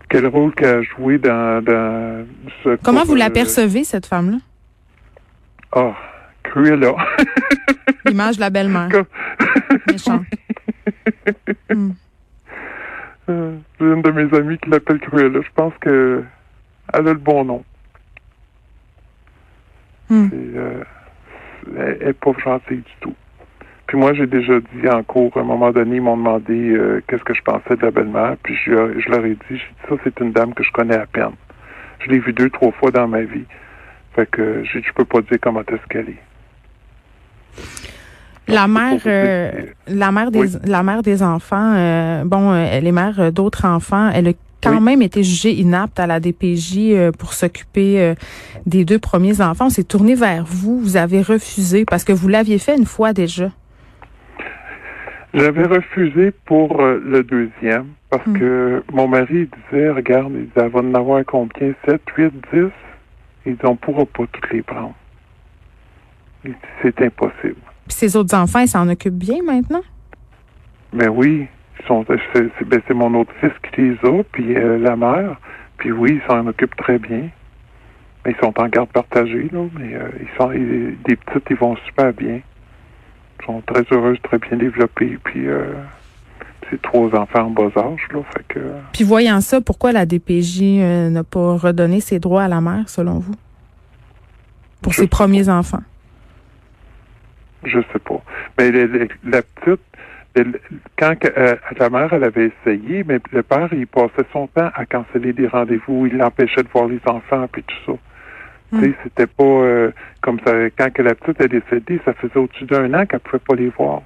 Quel 0.08 0.26
rôle 0.26 0.54
qu'elle 0.54 0.78
a 0.78 0.82
joué 0.82 1.18
dans, 1.18 1.62
dans 1.62 2.24
ce 2.64 2.76
Comment 2.82 3.04
vous 3.04 3.14
l'apercevez, 3.14 3.84
cette 3.84 4.06
femme-là? 4.06 4.38
Ah, 5.72 5.94
Cruella. 6.42 6.96
L'image 8.06 8.36
de 8.36 8.40
la 8.40 8.50
belle-mère. 8.50 8.88
Méchante. 9.86 10.24
Hmm. 11.72 11.90
Euh, 13.28 13.56
une 13.80 14.02
de 14.02 14.10
mes 14.10 14.36
amies 14.36 14.58
qui 14.58 14.70
l'appelle 14.70 14.98
Cruella. 14.98 15.40
Je 15.40 15.48
pense 15.54 15.72
que 15.80 16.24
elle 16.92 17.08
a 17.08 17.12
le 17.12 17.18
bon 17.18 17.44
nom. 17.44 17.64
Hmm. 20.08 20.28
Euh, 20.32 20.82
elle 21.76 21.98
elle 22.00 22.08
est 22.08 22.12
pas 22.12 22.32
gentille 22.42 22.78
du 22.78 22.94
tout. 23.00 23.14
Puis 23.86 23.98
moi, 23.98 24.12
j'ai 24.14 24.26
déjà 24.26 24.54
dit 24.60 24.88
en 24.88 25.02
cours, 25.02 25.36
à 25.36 25.40
un 25.40 25.44
moment 25.44 25.72
donné, 25.72 25.96
ils 25.96 26.02
m'ont 26.02 26.16
demandé 26.16 26.70
euh, 26.70 27.02
qu'est-ce 27.08 27.24
que 27.24 27.34
je 27.34 27.42
pensais 27.42 27.76
de 27.76 27.82
la 27.82 27.90
belle-mère. 27.90 28.36
Puis 28.42 28.54
je, 28.64 29.00
je 29.00 29.08
leur 29.10 29.24
ai 29.24 29.30
dit, 29.30 29.40
j'ai 29.50 29.56
dit, 29.56 29.88
ça, 29.88 29.96
c'est 30.04 30.20
une 30.20 30.30
dame 30.30 30.54
que 30.54 30.62
je 30.62 30.70
connais 30.70 30.96
à 30.96 31.06
peine. 31.06 31.32
Je 31.98 32.08
l'ai 32.08 32.20
vue 32.20 32.32
deux, 32.32 32.50
trois 32.50 32.70
fois 32.70 32.92
dans 32.92 33.08
ma 33.08 33.22
vie. 33.22 33.44
Fait 34.14 34.26
que 34.30 34.62
dit, 34.62 34.68
je 34.86 34.92
peux 34.92 35.04
pas 35.04 35.20
dire 35.22 35.38
comment 35.42 35.62
est-ce 35.62 35.86
qu'elle 35.88 36.08
est. 36.08 36.22
La 38.46 38.68
mère, 38.68 39.00
euh, 39.06 39.50
la 39.88 40.12
mère 40.12 40.30
des, 40.30 40.38
Oui. 40.38 40.56
la 40.64 40.82
mère 40.84 41.02
des 41.02 41.22
enfants, 41.22 41.74
euh, 41.74 42.24
bon, 42.24 42.54
elle 42.54 42.86
est 42.86 42.92
mère 42.92 43.32
d'autres 43.32 43.64
enfants. 43.64 44.10
Elle 44.14 44.28
a 44.28 44.32
quand 44.62 44.76
Oui. 44.76 44.80
même 44.82 45.02
été 45.02 45.22
jugée 45.22 45.52
inapte 45.52 45.98
à 46.00 46.06
la 46.06 46.20
DPJ 46.20 46.78
euh, 46.92 47.12
pour 47.12 47.32
s'occuper 47.32 48.00
euh, 48.00 48.14
des 48.66 48.84
deux 48.84 48.98
premiers 48.98 49.40
enfants. 49.40 49.66
On 49.66 49.70
s'est 49.70 49.84
tourné 49.84 50.14
vers 50.14 50.44
vous. 50.44 50.78
Vous 50.80 50.96
avez 50.96 51.22
refusé 51.22 51.84
parce 51.84 52.04
que 52.04 52.12
vous 52.12 52.28
l'aviez 52.28 52.58
fait 52.58 52.76
une 52.76 52.86
fois 52.86 53.12
déjà. 53.12 53.50
J'avais 55.32 55.64
refusé 55.64 56.32
pour 56.44 56.80
euh, 56.80 57.00
le 57.04 57.22
deuxième 57.22 57.86
parce 58.10 58.26
Hmm. 58.26 58.38
que 58.38 58.82
mon 58.92 59.06
mari 59.06 59.48
disait, 59.70 59.90
regarde, 59.90 60.32
il 60.34 60.48
disait, 60.48 60.68
va 60.68 60.80
en 60.80 60.94
avoir 60.94 61.24
combien? 61.24 61.72
7, 61.86 62.02
8, 62.18 62.32
10? 62.52 62.64
Il 63.46 63.52
dit, 63.54 63.58
on 63.64 63.76
pourra 63.76 64.04
pas 64.04 64.24
toutes 64.32 64.50
les 64.52 64.62
prendre. 64.62 64.94
C'est 66.82 67.00
impossible. 67.02 67.54
Puis 67.86 67.96
ces 67.96 68.16
autres 68.16 68.34
enfants, 68.36 68.58
ils 68.60 68.68
s'en 68.68 68.88
occupent 68.88 69.14
bien 69.18 69.36
maintenant? 69.44 69.82
Mais 70.92 71.06
oui, 71.06 71.42
ils 71.42 71.46
sont, 71.46 71.59
c'est, 71.88 72.64
ben, 72.68 72.80
c'est 72.86 72.94
mon 72.94 73.14
autre 73.14 73.32
fils 73.40 73.52
qui 73.72 73.80
les 73.80 73.96
a, 74.04 74.22
puis 74.32 74.56
euh, 74.56 74.78
la 74.78 74.96
mère. 74.96 75.36
Puis 75.78 75.92
oui, 75.92 76.20
ils 76.22 76.28
s'en 76.30 76.46
occupent 76.46 76.76
très 76.76 76.98
bien. 76.98 77.28
Mais 78.24 78.32
ils 78.32 78.44
sont 78.44 78.52
en 78.60 78.68
garde 78.68 78.90
partagée, 78.90 79.48
là. 79.52 79.64
Mais 79.78 79.94
euh, 79.94 80.08
ils 80.20 80.28
sont, 80.36 80.52
ils- 80.52 80.96
des 81.04 81.16
petites, 81.16 81.46
ils 81.50 81.56
vont 81.56 81.76
super 81.86 82.12
bien. 82.12 82.40
Ils 83.40 83.44
sont 83.46 83.62
très 83.62 83.82
heureuses, 83.90 84.18
très 84.22 84.38
bien 84.38 84.58
développées. 84.58 85.18
Puis 85.24 85.46
euh, 85.48 85.72
c'est 86.68 86.80
trois 86.82 87.08
enfants 87.18 87.44
en 87.46 87.50
bas 87.50 87.70
âge, 87.76 88.06
là. 88.12 88.20
Fait 88.36 88.44
que. 88.48 88.60
Puis 88.92 89.04
voyant 89.04 89.40
ça, 89.40 89.60
pourquoi 89.62 89.92
la 89.92 90.04
DPJ 90.04 90.60
euh, 90.62 91.08
n'a 91.08 91.24
pas 91.24 91.56
redonné 91.56 92.00
ses 92.00 92.18
droits 92.18 92.42
à 92.42 92.48
la 92.48 92.60
mère, 92.60 92.88
selon 92.90 93.18
vous, 93.20 93.34
pour 94.82 94.92
Je 94.92 94.98
ses 95.00 95.06
premiers 95.08 95.48
enfants? 95.48 95.82
Je 97.64 97.78
sais 97.92 97.98
pas. 97.98 98.20
Mais 98.58 98.70
la 99.24 99.42
petite, 99.42 99.80
quand 100.98 101.14
euh, 101.24 101.56
la 101.78 101.90
mère, 101.90 102.12
elle 102.12 102.24
avait 102.24 102.52
essayé, 102.64 103.04
mais 103.04 103.18
le 103.32 103.42
père, 103.42 103.68
il 103.72 103.86
passait 103.86 104.24
son 104.32 104.46
temps 104.46 104.70
à 104.74 104.86
canceller 104.86 105.32
des 105.32 105.48
rendez-vous. 105.48 106.06
Il 106.06 106.16
l'empêchait 106.18 106.62
de 106.62 106.68
voir 106.68 106.86
les 106.86 107.00
enfants, 107.06 107.46
puis 107.50 107.62
tout 107.64 107.76
ça. 107.86 107.98
Hmm. 108.72 108.92
C'était 109.02 109.26
pas 109.26 109.42
euh, 109.44 109.90
comme 110.20 110.38
ça. 110.46 110.52
Quand 110.78 110.92
que 110.92 111.02
la 111.02 111.14
petite 111.16 111.40
est 111.40 111.48
décédée, 111.48 112.00
ça 112.04 112.12
faisait 112.14 112.36
au-dessus 112.36 112.64
d'un 112.66 112.94
an 112.94 113.04
qu'elle 113.06 113.18
pouvait 113.20 113.40
pas 113.46 113.54
les 113.56 113.68
voir. 113.70 114.02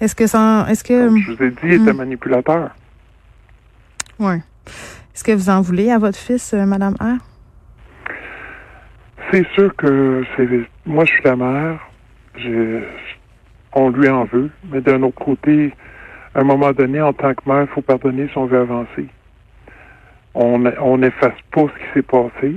Est-ce 0.00 0.16
que 0.16 0.26
ça, 0.26 0.66
est-ce 0.68 0.82
que, 0.82 1.06
Comme 1.06 1.18
je 1.18 1.32
vous 1.32 1.42
ai 1.44 1.50
dit, 1.50 1.56
il 1.62 1.72
était 1.74 1.92
Hmm. 1.92 1.96
manipulateur. 1.98 2.70
ouais, 4.18 4.40
est-ce 5.14 5.22
que 5.24 5.32
vous 5.32 5.48
en 5.50 5.60
voulez 5.60 5.90
à 5.90 5.98
votre 5.98 6.18
fils, 6.18 6.54
euh, 6.54 6.64
Madame 6.66 6.94
R? 7.00 7.18
C'est 9.30 9.46
sûr 9.54 9.74
que 9.76 10.24
c'est 10.36 10.48
moi 10.84 11.04
je 11.04 11.12
suis 11.12 11.22
la 11.22 11.36
mère, 11.36 11.78
je- 12.36 12.82
on 13.74 13.90
lui 13.90 14.08
en 14.08 14.24
veut, 14.24 14.50
mais 14.70 14.80
d'un 14.80 15.02
autre 15.02 15.24
côté, 15.24 15.72
à 16.34 16.40
un 16.40 16.44
moment 16.44 16.72
donné, 16.72 17.00
en 17.00 17.12
tant 17.12 17.34
que 17.34 17.48
mère, 17.48 17.62
il 17.62 17.68
faut 17.68 17.82
pardonner 17.82 18.28
si 18.28 18.38
on 18.38 18.46
veut 18.46 18.60
avancer. 18.60 19.06
On 20.34 20.64
on 20.80 20.98
n'efface 20.98 21.38
pas 21.50 21.62
ce 21.62 21.78
qui 21.78 21.92
s'est 21.94 22.02
passé. 22.02 22.56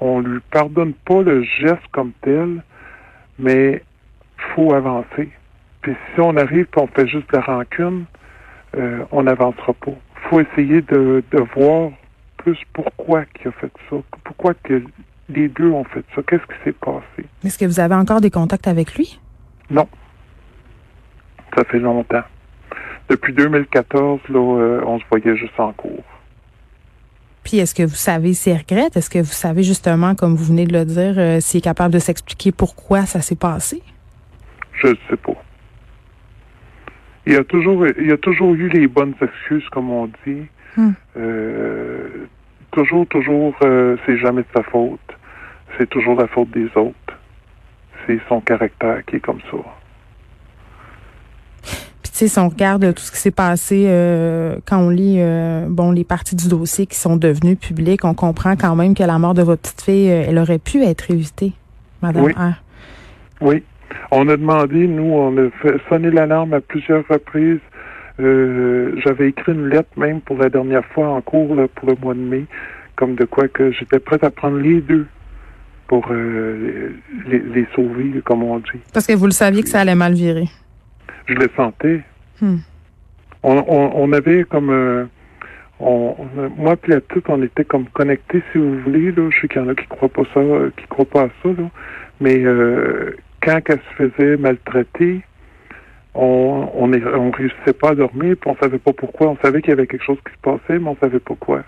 On 0.00 0.20
lui 0.20 0.40
pardonne 0.50 0.92
pas 0.92 1.22
le 1.22 1.42
geste 1.42 1.86
comme 1.92 2.12
tel, 2.22 2.62
mais 3.38 3.82
faut 4.54 4.74
avancer. 4.74 5.30
Puis 5.82 5.94
si 6.14 6.20
on 6.20 6.36
arrive 6.36 6.66
et 6.76 6.80
on 6.80 6.86
fait 6.88 7.06
juste 7.06 7.30
de 7.32 7.36
la 7.36 7.42
rancune, 7.42 8.04
euh, 8.76 9.04
on 9.12 9.22
n'avancera 9.22 9.72
pas. 9.72 9.92
faut 10.28 10.40
essayer 10.40 10.82
de, 10.82 11.22
de 11.30 11.40
voir 11.54 11.90
plus 12.36 12.58
pourquoi 12.72 13.24
il 13.40 13.48
a 13.48 13.52
fait 13.52 13.72
ça, 13.88 13.96
pourquoi 14.24 14.54
que 14.54 14.82
les 15.28 15.48
deux 15.48 15.70
ont 15.70 15.84
fait 15.84 16.04
ça, 16.14 16.22
qu'est-ce 16.22 16.42
qui 16.42 16.64
s'est 16.64 16.72
passé. 16.72 17.26
Est-ce 17.44 17.58
que 17.58 17.64
vous 17.64 17.80
avez 17.80 17.94
encore 17.94 18.20
des 18.20 18.30
contacts 18.30 18.68
avec 18.68 18.94
lui? 18.94 19.18
Non. 19.70 19.88
Ça 21.56 21.64
fait 21.64 21.78
longtemps. 21.78 22.22
depuis 23.08 23.32
2014, 23.32 24.20
là, 24.28 24.38
euh, 24.38 24.80
on 24.84 24.98
se 24.98 25.04
voyait 25.10 25.36
juste 25.36 25.58
en 25.58 25.72
cours. 25.72 26.04
Puis 27.44 27.58
est-ce 27.58 27.74
que 27.74 27.84
vous 27.84 27.94
savez 27.94 28.34
s'il 28.34 28.56
regrette? 28.56 28.96
Est-ce 28.96 29.08
que 29.08 29.20
vous 29.20 29.24
savez 29.32 29.62
justement, 29.62 30.14
comme 30.14 30.34
vous 30.34 30.44
venez 30.44 30.66
de 30.66 30.72
le 30.72 30.84
dire, 30.84 31.14
euh, 31.16 31.40
s'il 31.40 31.58
est 31.58 31.62
capable 31.62 31.94
de 31.94 31.98
s'expliquer 31.98 32.52
pourquoi 32.52 33.06
ça 33.06 33.20
s'est 33.20 33.36
passé? 33.36 33.80
Je 34.72 34.88
ne 34.88 34.94
sais 35.08 35.16
pas. 35.16 35.40
Il 37.24 37.32
y 37.32 37.36
a 37.36 37.44
toujours 37.44 37.86
il 37.86 38.12
a 38.12 38.16
toujours 38.18 38.54
eu 38.54 38.68
les 38.68 38.86
bonnes 38.86 39.14
excuses, 39.20 39.68
comme 39.70 39.90
on 39.90 40.10
dit. 40.26 40.46
Hmm. 40.76 40.92
Euh, 41.16 42.26
toujours, 42.72 43.06
toujours, 43.06 43.54
c'est 43.60 44.18
jamais 44.18 44.42
de 44.42 44.48
sa 44.54 44.62
faute. 44.64 45.00
C'est 45.78 45.88
toujours 45.88 46.20
la 46.20 46.26
faute 46.26 46.50
des 46.50 46.68
autres. 46.76 47.18
C'est 48.06 48.20
son 48.28 48.40
caractère 48.40 49.04
qui 49.06 49.16
est 49.16 49.20
comme 49.20 49.40
ça 49.50 49.58
si 52.16 52.38
on 52.38 52.48
regarde 52.48 52.94
tout 52.94 53.02
ce 53.02 53.12
qui 53.12 53.18
s'est 53.18 53.30
passé 53.30 53.84
euh, 53.88 54.56
quand 54.66 54.78
on 54.78 54.88
lit 54.88 55.16
euh, 55.18 55.66
bon 55.68 55.92
les 55.92 56.04
parties 56.04 56.34
du 56.34 56.48
dossier 56.48 56.86
qui 56.86 56.96
sont 56.96 57.16
devenues 57.16 57.56
publiques, 57.56 58.04
on 58.04 58.14
comprend 58.14 58.56
quand 58.56 58.74
même 58.74 58.94
que 58.94 59.02
la 59.02 59.18
mort 59.18 59.34
de 59.34 59.42
votre 59.42 59.62
petite 59.62 59.82
fille, 59.82 60.10
euh, 60.10 60.24
elle 60.26 60.38
aurait 60.38 60.58
pu 60.58 60.82
être 60.82 61.10
évitée, 61.10 61.52
Madame 62.00 62.24
oui. 62.24 62.32
Oui. 63.42 63.62
On 64.10 64.28
a 64.28 64.36
demandé, 64.36 64.86
nous, 64.86 65.12
on 65.12 65.36
a 65.36 65.50
fait 65.60 65.76
sonner 65.88 66.10
l'alarme 66.10 66.54
à 66.54 66.60
plusieurs 66.60 67.06
reprises. 67.08 67.60
J'avais 68.18 69.28
écrit 69.28 69.52
une 69.52 69.68
lettre 69.68 69.90
même 69.96 70.22
pour 70.22 70.38
la 70.38 70.48
dernière 70.48 70.84
fois 70.86 71.08
en 71.08 71.20
cours 71.20 71.54
pour 71.74 71.88
le 71.88 71.96
mois 72.00 72.14
de 72.14 72.20
mai, 72.20 72.46
comme 72.94 73.14
de 73.14 73.26
quoi 73.26 73.46
que 73.48 73.72
j'étais 73.72 73.98
prête 73.98 74.24
à 74.24 74.30
prendre 74.30 74.56
les 74.56 74.80
deux 74.80 75.06
pour 75.86 76.06
les, 76.10 77.38
les 77.40 77.66
sauver, 77.74 78.22
comme 78.24 78.42
on 78.42 78.58
dit. 78.58 78.80
Parce 78.94 79.06
que 79.06 79.12
vous 79.12 79.26
le 79.26 79.32
saviez 79.32 79.62
que 79.62 79.68
ça 79.68 79.80
allait 79.80 79.94
mal 79.94 80.14
virer 80.14 80.48
je 81.26 81.34
le 81.34 81.50
sentais. 81.56 82.02
Hmm. 82.40 82.58
On, 83.42 83.92
on, 83.94 84.12
avait 84.12 84.44
comme 84.44 84.70
euh, 84.70 85.04
on, 85.78 86.16
moi 86.56 86.74
et 86.84 86.90
la 86.90 87.00
petite, 87.00 87.28
on 87.28 87.42
était 87.42 87.64
comme 87.64 87.86
connectés, 87.86 88.42
si 88.50 88.58
vous 88.58 88.80
voulez. 88.80 89.12
Là. 89.12 89.28
Je 89.30 89.40
sais 89.40 89.48
qu'il 89.48 89.62
y 89.62 89.64
en 89.64 89.68
a 89.68 89.74
qui 89.74 89.86
croient 89.86 90.08
pas 90.08 90.22
ça, 90.34 90.40
qui 90.76 90.86
croient 90.88 91.04
pas 91.04 91.22
à 91.22 91.28
ça. 91.42 91.48
Là. 91.48 91.70
Mais 92.20 92.42
euh, 92.44 93.14
quand 93.42 93.60
elle 93.68 93.78
se 93.78 94.08
faisait 94.08 94.36
maltraiter, 94.36 95.22
on 96.14 96.68
on, 96.74 96.92
est, 96.92 97.04
on 97.04 97.30
réussissait 97.30 97.72
pas 97.72 97.90
à 97.90 97.94
dormir, 97.94 98.36
puis 98.40 98.50
on 98.50 98.56
savait 98.56 98.78
pas 98.78 98.92
pourquoi. 98.92 99.28
On 99.28 99.36
savait 99.36 99.60
qu'il 99.60 99.70
y 99.70 99.74
avait 99.74 99.86
quelque 99.86 100.04
chose 100.04 100.18
qui 100.26 100.32
se 100.32 100.40
passait, 100.40 100.78
mais 100.80 100.88
on 100.88 100.96
savait 100.96 101.20
pas 101.20 101.34
quoi. 101.38 101.62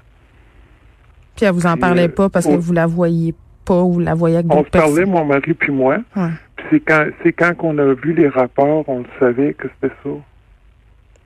Puis 1.37 1.47
elle 1.47 1.53
vous 1.53 1.67
en 1.67 1.77
parlait 1.77 2.09
euh, 2.09 2.15
pas 2.15 2.29
parce 2.29 2.47
que 2.47 2.57
vous 2.57 2.73
la 2.73 2.87
voyiez 2.87 3.35
pas 3.65 3.83
ou 3.83 4.01
la 4.01 4.15
voyez 4.15 4.39
avec 4.39 4.53
On 4.53 4.65
se 4.65 4.71
parlait, 4.71 5.05
mon 5.05 5.25
mari 5.25 5.55
puis 5.55 5.71
moi. 5.71 5.99
Ouais 6.17 6.31
c'est 6.71 6.81
quand 6.81 7.07
c'est 7.23 7.33
quand 7.33 7.55
qu'on 7.57 7.79
a 7.79 7.95
vu 7.95 8.13
les 8.13 8.29
rapports, 8.29 8.89
on 8.89 9.01
le 9.01 9.07
savait 9.19 9.55
que 9.55 9.69
c'était 9.75 9.95
ça. 10.03 10.11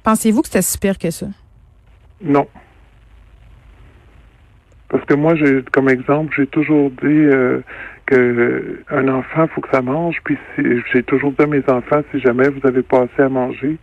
Pensez-vous 0.03 0.43
que 0.43 0.49
c'était 0.49 0.63
si 0.63 0.79
pire 0.79 0.99
que 0.99 1.11
ça? 1.11 1.27
Non. 2.21 2.47
Parce 4.89 5.05
que 5.05 5.15
moi, 5.15 5.35
j'ai 5.37 5.63
comme 5.73 5.89
exemple, 5.89 6.35
j'ai 6.37 6.47
toujours 6.47 6.91
dit 6.91 6.97
euh, 7.07 7.61
que 8.07 8.83
un 8.91 9.09
enfant, 9.09 9.47
faut 9.49 9.61
que 9.61 9.71
ça 9.71 9.81
mange. 9.81 10.17
Puis 10.25 10.37
j'ai 10.93 11.03
toujours 11.03 11.33
dit 11.33 11.43
à 11.43 11.47
mes 11.47 11.63
enfants, 11.69 12.03
si 12.13 12.21
jamais 12.21 12.49
vous 12.49 12.67
avez 12.67 12.83
pas 12.83 13.03
assez 13.03 13.23
à 13.23 13.29
manger, 13.29 13.79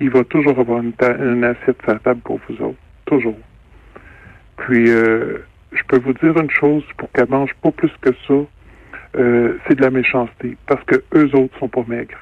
il 0.00 0.10
va 0.10 0.24
toujours 0.24 0.58
avoir 0.58 0.80
une, 0.80 1.44
assiette 1.44 1.80
sur 1.82 1.92
la 1.92 1.98
table 1.98 2.20
pour 2.24 2.40
vous 2.48 2.64
autres. 2.64 2.78
Toujours. 3.06 3.38
Puis 4.56 4.88
euh, 4.90 5.38
je 5.72 5.82
peux 5.88 5.98
vous 5.98 6.12
dire 6.14 6.36
une 6.38 6.50
chose, 6.50 6.84
pour 6.96 7.10
qu'elle 7.12 7.28
mange 7.28 7.52
pas 7.62 7.72
plus 7.72 7.90
que 8.00 8.10
ça, 8.26 8.34
euh, 9.16 9.58
c'est 9.66 9.76
de 9.76 9.82
la 9.82 9.90
méchanceté 9.90 10.56
parce 10.66 10.82
que 10.84 11.02
eux 11.14 11.34
autres 11.34 11.56
sont 11.58 11.68
pas 11.68 11.84
maigres. 11.86 12.18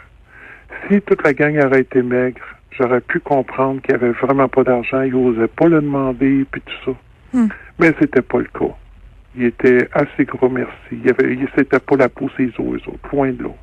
Si 0.89 1.01
toute 1.03 1.23
la 1.23 1.33
gang 1.33 1.59
aurait 1.65 1.81
été 1.81 2.03
maigre, 2.03 2.41
j'aurais 2.71 3.01
pu 3.01 3.21
comprendre 3.21 3.81
qu'il 3.83 3.95
n'y 3.95 4.03
avait 4.03 4.13
vraiment 4.13 4.49
pas 4.49 4.65
d'argent, 4.65 5.03
ils 5.03 5.13
n'osaient 5.13 5.49
pas 5.49 5.69
le 5.69 5.81
demander, 5.81 6.47
puis 6.51 6.63
tout 6.63 6.93
ça. 6.93 7.39
Hmm. 7.39 7.49
Mais 7.79 7.95
c'était 7.99 8.23
pas 8.23 8.39
le 8.39 8.49
cas. 8.59 8.75
Il 9.37 9.45
était 9.45 9.89
assez 9.93 10.25
gros, 10.25 10.49
merci. 10.49 10.73
Il 10.93 11.09
avait, 11.09 11.39
c'était 11.57 11.79
pas 11.81 11.97
la 11.97 12.09
peau 12.09 12.29
ses 12.37 12.49
os, 12.59 12.59
eux 12.59 12.89
autres, 12.89 12.99
point 13.09 13.33
de 13.33 13.43
l'eau. 13.43 13.57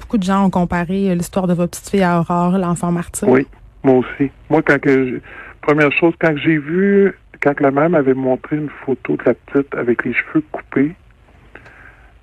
Beaucoup 0.00 0.18
de 0.18 0.24
gens 0.24 0.44
ont 0.44 0.50
comparé 0.50 1.10
euh, 1.10 1.14
l'histoire 1.14 1.46
de 1.46 1.54
votre 1.54 1.70
petite 1.70 1.90
fille 1.90 2.02
à 2.02 2.18
Aurore, 2.20 2.58
l'enfant 2.58 2.90
martyr. 2.90 3.28
Oui, 3.28 3.46
moi 3.84 3.96
aussi. 3.96 4.30
Moi, 4.50 4.62
quand 4.62 4.80
que, 4.80 5.20
première 5.60 5.92
chose, 5.92 6.14
quand 6.20 6.36
j'ai 6.36 6.58
vu, 6.58 7.14
quand 7.40 7.60
la 7.60 7.70
mère 7.70 7.90
m'avait 7.90 8.14
montré 8.14 8.56
une 8.56 8.70
photo 8.84 9.16
de 9.16 9.22
la 9.24 9.34
petite 9.34 9.74
avec 9.74 10.04
les 10.04 10.12
cheveux 10.12 10.42
coupés, 10.50 10.94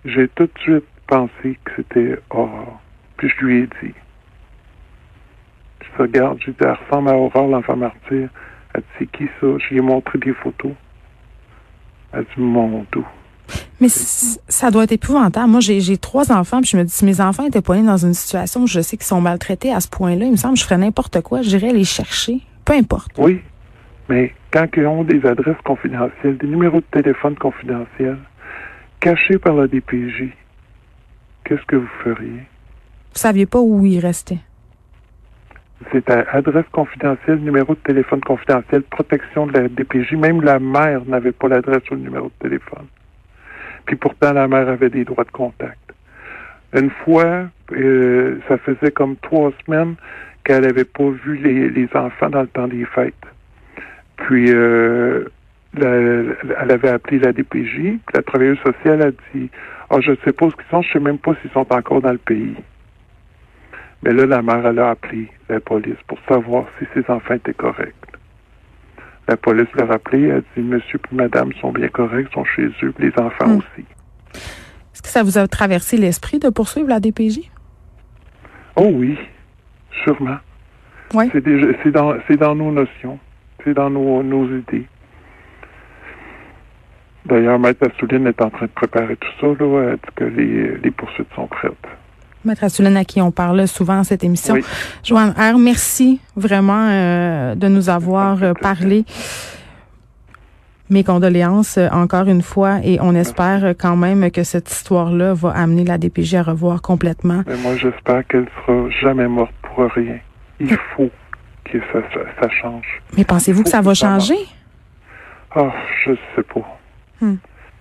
j'ai 0.06 0.28
tout 0.30 0.46
de 0.46 0.60
suite 0.60 0.86
pensé 1.08 1.60
que 1.64 1.72
c'était 1.76 2.20
Aurore. 2.30 2.80
Puis 3.18 3.30
je 3.30 3.46
lui 3.46 3.64
ai 3.64 3.68
dit. 3.82 3.94
Je 5.82 6.02
regarde, 6.02 6.38
j'ai 6.46 6.52
dit, 6.52 6.58
elle 6.62 6.78
ressemble 6.86 7.10
à 7.10 7.16
Aurore, 7.16 7.48
l'enfant 7.48 7.76
martyr. 7.76 8.30
Elle 8.74 8.82
dit, 8.82 8.88
c'est 9.00 9.12
qui 9.12 9.26
ça? 9.40 9.48
Je 9.58 9.70
lui 9.70 9.78
ai 9.78 9.82
montré 9.82 10.20
des 10.20 10.34
photos. 10.34 10.72
Elle 12.14 12.24
dit, 12.24 12.42
mon 12.42 12.86
doux. 12.92 13.06
Mais 13.80 13.90
ça 13.90 14.72
doit 14.72 14.86
être 14.86 14.94
épouvantable. 14.94 15.50
Moi, 15.50 15.60
j'ai 15.60 15.98
trois 15.98 16.32
enfants, 16.32 16.62
puis 16.62 16.72
je 16.72 16.78
me 16.78 16.84
dis, 16.84 16.92
si 16.92 17.06
mes 17.06 17.22
enfants 17.22 17.46
étaient 17.46 17.62
poignés 17.62 17.86
dans 17.86 17.98
une 17.98 18.14
situation 18.14 18.64
où 18.64 18.68
je 18.68 18.80
sais 18.80 18.98
qu'ils 18.98 19.06
sont 19.06 19.22
maltraités 19.22 19.72
à 19.72 19.80
ce 19.80 19.90
point-là, 19.90 20.26
il 20.26 20.32
me 20.32 20.38
semble 20.38 20.56
que 20.56 20.62
je 20.62 20.66
ferais 20.66 20.78
n'importe 20.78 21.22
quoi. 21.22 21.42
J'irais 21.42 21.74
les 21.74 21.84
chercher. 21.84 22.40
Peu 22.64 22.74
importe. 22.74 23.12
Oui. 23.18 23.42
Mais 24.10 24.34
quand 24.52 24.68
ils 24.76 24.86
ont 24.86 25.04
des 25.04 25.26
adresses 25.26 25.62
confidentielles, 25.64 26.38
des 26.38 26.48
numéros 26.48 26.80
de 26.80 27.02
téléphone 27.02 27.36
confidentiels, 27.36 28.18
caché 29.00 29.38
par 29.38 29.56
la 29.56 29.68
DPJ, 29.68 30.30
qu'est-ce 31.44 31.66
que 31.66 31.76
vous 31.76 31.90
feriez? 32.04 32.44
Vous 33.14 33.20
saviez 33.20 33.46
pas 33.46 33.60
où 33.60 33.86
il 33.86 34.00
restait? 34.00 34.40
C'est 35.92 36.10
à 36.10 36.26
adresse 36.32 36.66
confidentielle, 36.72 37.40
numéro 37.40 37.74
de 37.74 37.80
téléphone 37.80 38.22
confidentiel, 38.22 38.84
protection 38.84 39.48
de 39.48 39.54
la 39.54 39.68
DPJ. 39.68 40.14
Même 40.14 40.42
la 40.42 40.60
mère 40.60 41.06
n'avait 41.06 41.32
pas 41.32 41.48
l'adresse 41.48 41.84
ou 41.92 41.96
le 41.96 42.02
numéro 42.02 42.28
de 42.28 42.48
téléphone. 42.50 42.88
Puis 43.86 43.96
pourtant, 43.96 44.34
la 44.34 44.48
mère 44.48 44.68
avait 44.68 44.90
des 44.90 45.06
droits 45.06 45.26
de 45.26 45.32
contact. 45.32 45.80
Une 46.74 46.90
fois, 46.90 47.48
euh, 47.72 48.40
ça 48.48 48.58
faisait 48.58 48.92
comme 48.92 49.16
trois 49.18 49.52
semaines 49.66 49.96
qu'elle 50.44 50.64
n'avait 50.64 50.86
pas 50.86 51.10
vu 51.10 51.38
les, 51.38 51.70
les, 51.70 51.90
enfants 51.96 52.30
dans 52.30 52.42
le 52.42 52.48
temps 52.48 52.68
des 52.68 52.86
fêtes. 52.86 53.14
Puis 54.18 54.52
euh, 54.52 55.26
elle 55.84 56.72
avait 56.72 56.90
appelé 56.90 57.20
la 57.20 57.34
DPJ, 57.34 58.00
la 58.14 58.22
travailleuse 58.22 58.60
sociale 58.60 59.02
a 59.02 59.12
dit 59.12 59.50
Ah, 59.90 60.00
je 60.00 60.12
ne 60.12 60.16
sais 60.24 60.34
pas 60.34 60.50
ce 60.50 60.56
qu'ils 60.56 60.66
sont, 60.70 60.82
je 60.82 60.88
ne 60.90 60.94
sais 60.94 61.00
même 61.00 61.18
pas 61.18 61.34
s'ils 61.42 61.52
sont 61.52 61.66
encore 61.72 62.02
dans 62.02 62.12
le 62.12 62.18
pays. 62.18 62.56
Mais 64.04 64.14
là, 64.14 64.26
la 64.26 64.42
mère, 64.42 64.66
elle 64.66 64.80
a 64.80 64.92
appelé 64.92 65.30
la 65.50 65.60
police 65.60 65.98
pour 66.08 66.20
savoir 66.28 66.66
si 66.78 66.86
ses 66.94 67.10
enfants 67.12 67.34
étaient 67.34 67.54
corrects. 67.54 67.96
La 69.28 69.38
police 69.38 69.68
l'a 69.76 69.86
rappelé, 69.86 70.24
elle 70.24 70.38
a 70.38 70.42
dit 70.56 70.62
Monsieur 70.62 71.00
et 71.12 71.16
Madame 71.16 71.52
sont 71.60 71.72
bien 71.72 71.88
corrects, 71.88 72.32
sont 72.34 72.46
chez 72.46 72.68
eux, 72.84 72.94
les 73.00 73.12
enfants 73.18 73.48
hmm. 73.48 73.58
aussi. 73.58 73.86
Est-ce 74.94 75.02
que 75.02 75.10
ça 75.10 75.24
vous 75.24 75.38
a 75.38 75.48
traversé 75.48 75.98
l'esprit 75.98 76.40
de 76.40 76.50
poursuivre 76.50 76.90
la 76.90 77.00
DPJ? 77.00 77.52
Oh 78.76 78.90
oui, 78.94 79.18
sûrement. 80.04 80.38
C'est 81.12 81.92
dans, 81.92 82.16
dans 82.40 82.56
nos 82.56 82.72
notions, 82.72 83.20
c'est 83.64 83.74
dans 83.74 83.90
nos, 83.90 84.22
nos 84.22 84.46
idées. 84.48 84.86
D'ailleurs, 87.26 87.58
Maître 87.58 87.88
Assouline 87.88 88.28
est 88.28 88.42
en 88.42 88.50
train 88.50 88.68
de 88.68 88.72
préparer 88.72 89.16
tout 89.18 89.32
ça, 89.42 89.48
là, 89.48 89.96
que 90.16 90.24
les, 90.26 90.78
les 90.78 90.92
poursuites 90.92 91.28
sont 91.36 91.48
prêtes? 91.48 91.74
Maître 92.46 92.64
Assouline, 92.64 92.98
à 92.98 93.04
qui 93.04 93.22
on 93.22 93.32
parle 93.32 93.68
souvent 93.68 93.96
dans 93.96 94.04
cette 94.04 94.24
émission. 94.24 94.54
Oui. 94.54 94.64
Joanne 95.04 95.32
R, 95.32 95.58
merci 95.58 96.22
vraiment 96.36 96.88
euh, 96.90 97.56
de 97.56 97.68
nous 97.68 97.90
avoir 97.90 98.44
euh, 98.44 98.54
parlé. 98.54 99.06
Mes 100.92 101.04
condoléances 101.04 101.80
euh, 101.80 101.88
encore 101.92 102.28
une 102.28 102.44
fois 102.44 102.78
et 102.84 103.00
on 103.02 103.16
espère 103.16 103.74
quand 103.80 103.96
même 103.96 104.30
que 104.30 104.44
cette 104.44 104.70
histoire-là 104.70 105.34
va 105.34 105.50
amener 105.50 105.84
la 105.84 105.98
DPJ 105.98 106.36
à 106.36 106.44
revoir 106.44 106.84
complètement. 106.84 107.42
Mais 107.48 107.58
moi, 107.58 107.76
j'espère 107.76 108.26
qu'elle 108.28 108.48
sera 108.68 108.90
jamais 109.02 109.28
morte 109.28 109.54
pour 109.64 109.90
rien. 109.92 110.20
Il 110.60 110.78
faut 110.96 111.10
que 111.66 111.80
ça, 111.92 112.00
ça, 112.40 112.50
change. 112.50 113.02
Mais 113.18 113.24
pensez-vous 113.24 113.64
que 113.64 113.70
ça 113.70 113.82
va 113.82 113.96
changer? 113.96 114.38
Ah, 115.56 115.62
oh, 115.64 115.72
je 116.06 116.12
sais 116.36 116.44
pas. 116.44 116.75
Hmm. 117.22 117.36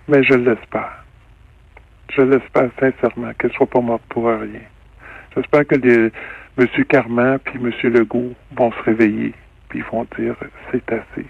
Mais 0.07 0.23
je 0.23 0.33
l'espère. 0.33 1.03
Je 2.15 2.21
l'espère 2.21 2.69
sincèrement 2.79 3.33
qu'elle 3.37 3.51
ne 3.51 3.55
soit 3.55 3.69
pas 3.69 3.81
morte 3.81 4.03
pour 4.09 4.25
rien. 4.25 4.61
J'espère 5.35 5.67
que 5.67 5.75
les, 5.75 6.11
M. 6.57 6.67
Carman 6.87 7.39
puis 7.39 7.59
M. 7.59 7.71
Legault 7.91 8.33
vont 8.55 8.71
se 8.71 8.81
réveiller 8.83 9.33
puis 9.67 9.81
vont 9.91 10.07
dire 10.17 10.35
c'est 10.71 10.89
assez. 10.91 11.25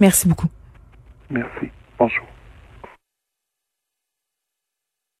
Merci 0.00 0.28
beaucoup. 0.28 0.48
Merci. 1.30 1.70
Bonjour. 1.98 2.26